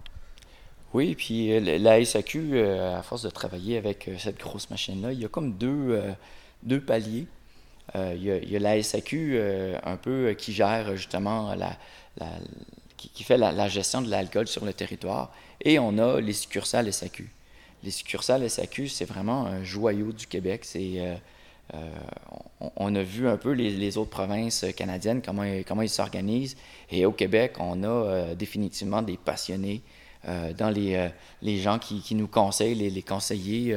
Oui, 0.94 1.14
puis 1.14 1.60
la 1.60 2.02
SAQ, 2.02 2.58
à 2.58 3.02
force 3.02 3.22
de 3.22 3.28
travailler 3.28 3.76
avec 3.76 4.08
cette 4.18 4.40
grosse 4.40 4.70
machine-là, 4.70 5.12
il 5.12 5.20
y 5.20 5.26
a 5.26 5.28
comme 5.28 5.52
deux, 5.52 6.02
deux 6.62 6.80
paliers. 6.80 7.26
Euh, 7.96 8.14
il 8.16 8.50
y, 8.50 8.56
a 8.56 8.58
la 8.58 8.80
SAQ 8.82 9.32
euh, 9.34 9.78
un 9.82 9.96
peu 9.96 10.28
euh, 10.28 10.34
qui 10.34 10.52
gère 10.52 10.96
justement 10.96 11.54
la, 11.54 11.76
qui, 13.08 13.24
fait 13.24 13.38
la, 13.38 13.68
gestion 13.68 14.02
de 14.02 14.10
l'alcool 14.10 14.46
sur 14.46 14.64
le 14.64 14.72
territoire. 14.72 15.32
Et 15.62 15.78
on 15.78 15.98
a 15.98 16.20
les 16.20 16.32
succursales 16.32 16.92
SAQ. 16.92 17.30
Les 17.82 17.90
succursales 17.90 18.48
SAQ, 18.48 18.88
c'est 18.88 19.04
vraiment 19.04 19.46
un 19.46 19.64
joyau 19.64 20.12
du 20.12 20.26
Québec. 20.26 20.64
C'est, 20.64 21.18
on, 22.76 22.94
a 22.94 23.02
vu 23.02 23.28
un 23.28 23.36
peu 23.36 23.52
les, 23.52 23.96
autres 23.96 24.10
provinces 24.10 24.66
canadiennes, 24.76 25.22
comment, 25.22 25.44
comment 25.66 25.82
ils 25.82 25.88
s'organisent. 25.88 26.56
Et 26.90 27.06
au 27.06 27.12
Québec, 27.12 27.54
on 27.58 27.82
a 27.84 28.34
définitivement 28.34 29.02
des 29.02 29.16
passionnés. 29.16 29.82
dans 30.24 30.70
les, 30.70 31.08
les 31.40 31.58
gens 31.58 31.78
qui, 31.78 32.02
qui, 32.02 32.14
nous 32.14 32.28
conseillent, 32.28 32.74
les, 32.74 32.90
les 32.90 33.02
conseillers, 33.02 33.76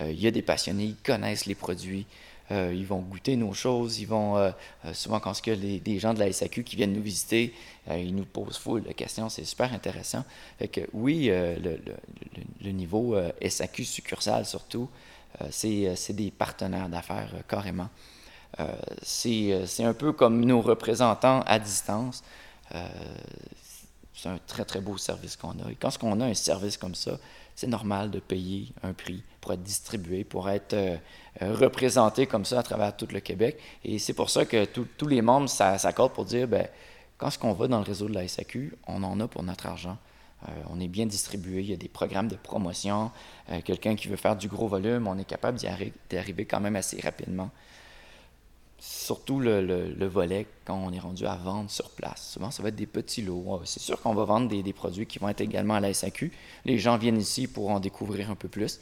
il 0.00 0.20
y 0.20 0.26
a 0.26 0.30
des 0.30 0.42
passionnés, 0.42 0.84
ils 0.84 0.96
connaissent 0.96 1.46
les 1.46 1.54
produits. 1.54 2.06
Euh, 2.50 2.72
ils 2.74 2.86
vont 2.86 3.00
goûter 3.00 3.36
nos 3.36 3.52
choses. 3.52 3.98
Ils 4.00 4.06
vont, 4.06 4.36
euh, 4.36 4.50
euh, 4.84 4.94
souvent, 4.94 5.20
quand 5.20 5.46
il 5.46 5.72
y 5.72 5.76
a 5.76 5.78
des 5.80 5.98
gens 5.98 6.14
de 6.14 6.18
la 6.18 6.32
SAQ 6.32 6.64
qui 6.64 6.76
viennent 6.76 6.92
nous 6.92 7.02
visiter, 7.02 7.54
ils 7.90 8.14
nous 8.14 8.24
posent 8.24 8.58
full 8.58 8.82
de 8.82 8.92
questions. 8.92 9.28
C'est 9.28 9.44
super 9.44 9.72
intéressant. 9.72 10.24
Fait 10.58 10.68
que 10.68 10.82
oui, 10.92 11.30
le, 11.30 12.70
niveau 12.70 13.16
SAQ 13.40 13.84
succursale, 13.84 14.44
surtout, 14.44 14.90
c'est 15.50 16.12
des 16.12 16.30
partenaires 16.30 16.90
d'affaires 16.90 17.32
carrément. 17.48 17.88
c'est 19.00 19.84
un 19.84 19.94
peu 19.94 20.12
comme 20.12 20.44
nos 20.44 20.60
représentants 20.60 21.40
à 21.46 21.58
distance. 21.58 22.22
c'est 24.14 24.28
un 24.28 24.38
très, 24.46 24.66
très 24.66 24.82
beau 24.82 24.98
service 24.98 25.36
qu'on 25.36 25.52
a. 25.52 25.70
Et 25.70 25.76
quand 25.76 25.96
on 26.02 26.20
a 26.20 26.26
un 26.26 26.34
service 26.34 26.76
comme 26.76 26.94
ça, 26.94 27.12
c'est 27.58 27.66
normal 27.66 28.12
de 28.12 28.20
payer 28.20 28.68
un 28.84 28.92
prix 28.92 29.20
pour 29.40 29.52
être 29.52 29.64
distribué, 29.64 30.22
pour 30.22 30.48
être 30.48 30.74
euh, 30.74 30.96
euh, 31.42 31.52
représenté 31.56 32.28
comme 32.28 32.44
ça 32.44 32.60
à 32.60 32.62
travers 32.62 32.96
tout 32.96 33.08
le 33.10 33.18
Québec. 33.18 33.58
Et 33.84 33.98
c'est 33.98 34.12
pour 34.12 34.30
ça 34.30 34.44
que 34.44 34.64
tous 34.64 35.08
les 35.08 35.22
membres 35.22 35.48
s'accordent 35.48 36.12
pour 36.12 36.24
dire, 36.24 36.46
ben, 36.46 36.68
quand 37.16 37.30
ce 37.30 37.38
qu'on 37.40 37.52
va 37.54 37.66
dans 37.66 37.78
le 37.78 37.84
réseau 37.84 38.08
de 38.08 38.14
la 38.14 38.28
SAQ, 38.28 38.76
on 38.86 39.02
en 39.02 39.18
a 39.18 39.26
pour 39.26 39.42
notre 39.42 39.66
argent. 39.66 39.98
Euh, 40.46 40.52
on 40.70 40.78
est 40.78 40.86
bien 40.86 41.06
distribué, 41.06 41.62
il 41.62 41.70
y 41.70 41.72
a 41.72 41.76
des 41.76 41.88
programmes 41.88 42.28
de 42.28 42.36
promotion. 42.36 43.10
Quelqu'un 43.64 43.96
qui 43.96 44.06
veut 44.06 44.16
faire 44.16 44.36
du 44.36 44.46
gros 44.46 44.68
volume, 44.68 45.08
on 45.08 45.18
est 45.18 45.24
capable 45.24 45.58
d'y 45.58 45.66
arriver 45.66 46.44
quand 46.44 46.60
même 46.60 46.76
assez 46.76 47.00
rapidement 47.00 47.50
surtout 48.78 49.40
le, 49.40 50.06
volet 50.06 50.46
quand 50.64 50.76
on 50.76 50.92
est 50.92 50.98
rendu 50.98 51.26
à 51.26 51.34
vendre 51.36 51.70
sur 51.70 51.90
place. 51.90 52.32
Souvent, 52.32 52.50
ça 52.50 52.62
va 52.62 52.68
être 52.68 52.76
des 52.76 52.86
petits 52.86 53.22
lots. 53.22 53.60
C'est 53.64 53.80
sûr 53.80 54.00
qu'on 54.00 54.14
va 54.14 54.24
vendre 54.24 54.48
des, 54.48 54.72
produits 54.72 55.06
qui 55.06 55.18
vont 55.18 55.28
être 55.28 55.40
également 55.40 55.74
à 55.74 55.80
la 55.80 55.92
SAQ. 55.92 56.32
Les 56.64 56.78
gens 56.78 56.96
viennent 56.96 57.20
ici 57.20 57.46
pour 57.46 57.70
en 57.70 57.80
découvrir 57.80 58.30
un 58.30 58.36
peu 58.36 58.48
plus. 58.48 58.80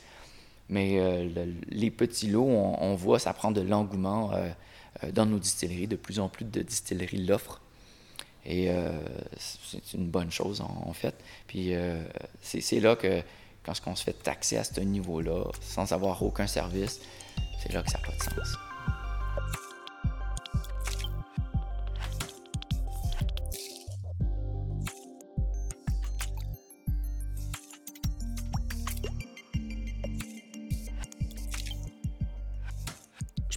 Mais 0.68 0.98
euh, 0.98 1.46
les 1.68 1.90
petits 1.90 2.28
lots, 2.28 2.46
on, 2.48 2.94
voit, 2.96 3.18
ça 3.18 3.32
prend 3.32 3.52
de 3.52 3.60
l'engouement 3.60 4.32
euh, 4.32 4.48
euh, 5.04 5.12
dans 5.12 5.24
nos 5.24 5.38
distilleries. 5.38 5.86
De 5.86 5.96
plus 5.96 6.20
en 6.20 6.28
plus 6.28 6.44
de 6.44 6.62
distilleries 6.62 7.24
l'offrent. 7.24 7.60
Et 8.48 8.70
c'est 9.36 9.94
une 9.94 10.06
bonne 10.06 10.30
chose, 10.30 10.60
en, 10.60 10.92
fait. 10.92 11.16
Puis 11.48 11.72
c'est 12.40 12.78
là 12.78 12.94
que, 12.94 13.20
quand 13.64 13.72
on 13.86 13.96
se 13.96 14.04
fait 14.04 14.12
taxer 14.12 14.56
à 14.56 14.62
ce 14.62 14.78
niveau-là, 14.78 15.50
sans 15.60 15.90
avoir 15.90 16.22
aucun 16.22 16.46
service, 16.46 17.00
c'est 17.60 17.72
là 17.72 17.82
que 17.82 17.90
ça 17.90 17.98
n'a 17.98 18.06
pas 18.06 18.12
de 18.12 18.22
sens. 18.22 18.56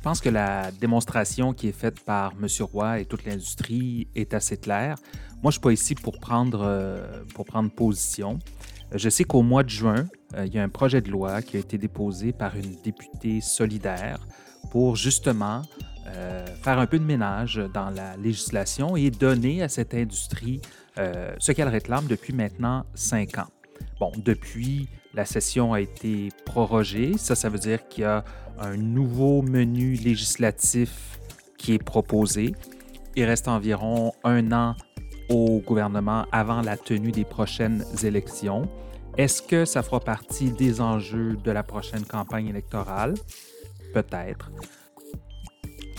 Pense 0.09 0.21
que 0.21 0.29
la 0.29 0.71
démonstration 0.71 1.53
qui 1.53 1.67
est 1.67 1.71
faite 1.71 1.99
par 1.99 2.33
M. 2.41 2.47
Roy 2.61 3.01
et 3.01 3.05
toute 3.05 3.25
l'industrie 3.25 4.07
est 4.15 4.33
assez 4.33 4.57
claire. 4.57 4.95
Moi, 5.43 5.43
je 5.43 5.47
ne 5.47 5.51
suis 5.51 5.61
pas 5.61 5.71
ici 5.71 5.93
pour 5.93 6.19
prendre, 6.19 6.61
euh, 6.63 7.21
pour 7.35 7.45
prendre 7.45 7.69
position. 7.69 8.39
Je 8.91 9.07
sais 9.07 9.23
qu'au 9.23 9.43
mois 9.43 9.61
de 9.61 9.69
juin, 9.69 10.07
euh, 10.33 10.47
il 10.47 10.55
y 10.55 10.57
a 10.57 10.63
un 10.63 10.69
projet 10.69 11.01
de 11.01 11.11
loi 11.11 11.43
qui 11.43 11.57
a 11.57 11.59
été 11.59 11.77
déposé 11.77 12.31
par 12.33 12.55
une 12.55 12.75
députée 12.83 13.39
solidaire 13.39 14.17
pour 14.71 14.95
justement 14.95 15.61
euh, 16.07 16.43
faire 16.63 16.79
un 16.79 16.87
peu 16.87 16.97
de 16.97 17.05
ménage 17.05 17.61
dans 17.71 17.91
la 17.91 18.17
législation 18.17 18.95
et 18.95 19.11
donner 19.11 19.61
à 19.61 19.69
cette 19.69 19.93
industrie 19.93 20.59
ce 21.37 21.53
qu'elle 21.53 21.69
réclame 21.69 22.07
depuis 22.07 22.33
maintenant 22.33 22.83
cinq 22.93 23.37
ans. 23.37 23.47
Bon, 23.99 24.11
depuis, 24.17 24.87
la 25.13 25.25
session 25.25 25.73
a 25.73 25.81
été 25.81 26.29
prorogée. 26.45 27.17
Ça, 27.17 27.35
ça 27.35 27.49
veut 27.49 27.59
dire 27.59 27.87
qu'il 27.87 28.03
y 28.03 28.07
a 28.07 28.23
un 28.59 28.77
nouveau 28.77 29.41
menu 29.41 29.93
législatif 29.95 31.19
qui 31.57 31.73
est 31.73 31.83
proposé. 31.83 32.53
Il 33.15 33.25
reste 33.25 33.47
environ 33.47 34.13
un 34.23 34.51
an 34.51 34.75
au 35.29 35.59
gouvernement 35.59 36.25
avant 36.31 36.61
la 36.61 36.77
tenue 36.77 37.11
des 37.11 37.25
prochaines 37.25 37.83
élections. 38.03 38.67
Est-ce 39.17 39.41
que 39.41 39.65
ça 39.65 39.83
fera 39.83 39.99
partie 39.99 40.51
des 40.51 40.81
enjeux 40.81 41.37
de 41.43 41.51
la 41.51 41.63
prochaine 41.63 42.05
campagne 42.05 42.47
électorale? 42.47 43.15
Peut-être. 43.93 44.51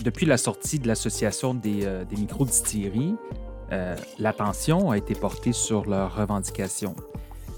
Depuis 0.02 0.24
la 0.24 0.38
sortie 0.38 0.78
de 0.78 0.88
l'Association 0.88 1.52
des, 1.52 1.84
euh, 1.84 2.04
des 2.04 2.16
micro-distilleries, 2.16 3.16
euh, 3.72 3.94
l'attention 4.18 4.90
a 4.90 4.96
été 4.96 5.14
portée 5.14 5.52
sur 5.52 5.84
leurs 5.84 6.16
revendications. 6.16 6.96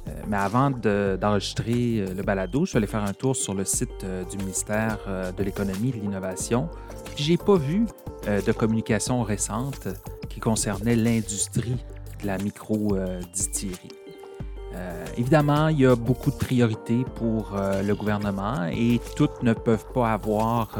Euh, 0.09 0.11
mais 0.29 0.37
avant 0.37 0.71
d'enregistrer 0.71 2.01
euh, 2.01 2.15
le 2.15 2.23
balado, 2.23 2.65
je 2.65 2.71
suis 2.71 2.77
allé 2.77 2.87
faire 2.87 3.05
un 3.05 3.12
tour 3.12 3.37
sur 3.37 3.55
le 3.55 3.65
site 3.65 4.05
euh, 4.05 4.25
du 4.25 4.37
ministère 4.38 4.99
de 5.37 5.43
l'Économie 5.43 5.91
et 5.91 5.93
de 5.93 6.01
l'Innovation. 6.01 6.69
Puis 7.15 7.25
j'ai 7.25 7.37
pas 7.37 7.57
vu 7.57 7.87
de 8.27 8.53
communication 8.53 9.23
récente 9.23 9.88
qui 10.29 10.41
concernait 10.41 10.95
l'industrie 10.97 11.77
de 12.23 12.27
la 12.27 12.38
micro-distillerie. 12.38 13.91
Évidemment, 15.17 15.69
il 15.69 15.81
y 15.81 15.87
a 15.87 15.97
beaucoup 15.97 16.31
de 16.31 16.37
priorités 16.37 17.05
pour 17.17 17.57
le 17.57 17.93
gouvernement 17.95 18.65
et 18.73 19.01
toutes 19.17 19.43
ne 19.43 19.53
peuvent 19.53 19.87
pas 19.93 20.12
avoir 20.12 20.79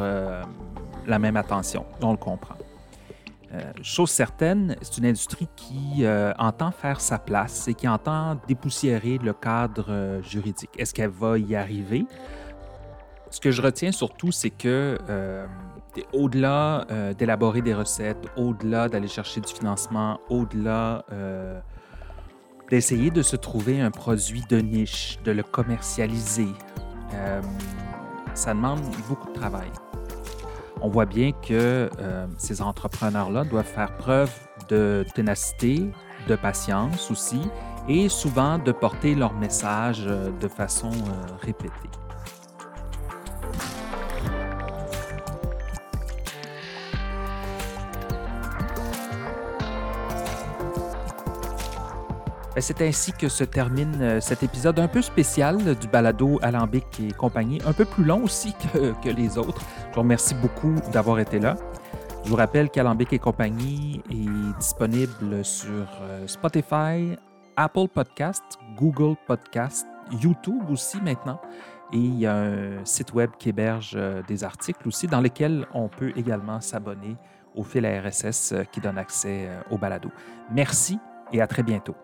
la 1.07 1.19
même 1.19 1.37
attention, 1.37 1.85
on 2.01 2.13
le 2.13 2.17
comprend. 2.17 2.55
Chose 3.83 4.11
certaine, 4.11 4.77
c'est 4.83 4.99
une 4.99 5.07
industrie 5.07 5.49
qui 5.57 6.05
entend 6.39 6.71
faire 6.71 7.01
sa 7.01 7.19
place 7.19 7.69
et 7.69 7.75
qui 7.75 7.87
entend 7.89 8.39
dépoussiérer 8.49 9.19
le 9.19 9.33
cadre 9.33 10.21
juridique. 10.23 10.71
Est-ce 10.79 10.95
qu'elle 10.95 11.11
va 11.11 11.39
y 11.39 11.55
arriver? 11.55 12.07
Ce 13.31 13.41
que 13.41 13.51
je 13.51 13.63
retiens 13.63 13.93
surtout, 13.93 14.33
c'est 14.33 14.51
que 14.51 14.99
au-delà 16.13 16.87
d'élaborer 17.19 17.63
des 17.63 17.75
recettes, 17.75 18.25
au-delà 18.37 18.89
d'aller 18.89 19.09
chercher 19.09 19.41
du 19.41 19.53
financement, 19.53 20.21
au-delà 20.31 21.05
d'essayer 22.71 23.11
de 23.11 23.21
se 23.21 23.37
trouver 23.37 23.83
un 23.83 23.91
produit 23.91 24.43
de 24.49 24.57
niche, 24.57 25.19
de 25.25 25.33
le 25.33 25.43
commercialiser. 25.43 26.49
Euh, 27.13 27.43
ça 28.33 28.55
demande 28.55 28.81
beaucoup 29.07 29.29
de 29.29 29.35
travail. 29.35 29.69
On 30.85 30.89
voit 30.89 31.07
bien 31.07 31.31
que 31.31 31.89
euh, 32.01 32.27
ces 32.39 32.61
entrepreneurs-là 32.61 33.45
doivent 33.45 33.65
faire 33.65 33.97
preuve 33.97 34.33
de 34.69 35.05
ténacité, 35.15 35.81
de 36.29 36.35
patience 36.35 37.09
aussi, 37.11 37.41
et 37.89 38.09
souvent 38.09 38.59
de 38.59 38.73
porter 38.73 39.15
leur 39.15 39.33
message 39.35 40.05
euh, 40.07 40.31
de 40.41 40.49
façon 40.49 40.91
répétée. 41.41 41.91
C'est 52.61 52.83
ainsi 52.83 53.13
que 53.13 53.29
se 53.29 53.45
termine 53.45 53.97
euh, 54.03 54.21
cet 54.21 54.43
épisode 54.43 54.79
un 54.79 54.89
peu 54.89 55.01
spécial 55.01 55.75
du 55.77 55.89
balado 55.89 56.39
Alambic 56.43 57.01
et 57.01 57.11
compagnie, 57.13 57.61
un 57.67 57.73
peu 57.73 57.87
plus 57.87 58.05
long 58.05 58.25
aussi 58.25 58.55
que, 59.03 59.09
les 59.09 59.39
autres. 59.39 59.63
Je 59.91 59.95
vous 59.95 60.03
remercie 60.03 60.35
beaucoup 60.35 60.75
d'avoir 60.93 61.19
été 61.19 61.39
là. 61.39 61.57
Je 62.25 62.29
vous 62.29 62.37
rappelle 62.37 62.69
qu'Alambic 62.69 63.13
et 63.13 63.19
compagnie 63.19 64.03
est 64.11 64.59
disponible 64.59 65.45
sur 65.45 65.89
euh, 66.03 66.27
Spotify, 66.27 67.17
Apple 67.57 67.89
Podcast, 67.89 68.43
Google 68.77 69.17
Podcast, 69.27 69.87
YouTube 70.21 70.63
aussi 70.71 71.01
maintenant. 71.01 71.41
Et 71.93 71.99
il 71.99 72.19
y 72.19 72.27
a 72.27 72.37
un 72.37 72.85
site 72.85 73.15
web 73.15 73.31
qui 73.39 73.49
héberge 73.49 73.95
euh, 73.97 74.23
des 74.29 74.45
articles 74.45 74.87
aussi 74.87 75.07
dans 75.07 75.21
lesquels 75.21 75.67
on 75.73 75.89
peut 75.89 76.13
également 76.17 76.61
s'abonner 76.61 77.17
au 77.55 77.65
fil 77.65 77.87
RSS 77.87 78.55
qui 78.73 78.81
donne 78.81 78.97
accès 78.97 79.47
au 79.71 79.77
balado. 79.77 80.11
Merci 80.51 80.99
et 81.33 81.43
à 81.43 81.47
très 81.47 81.63
bientôt. 81.63 81.95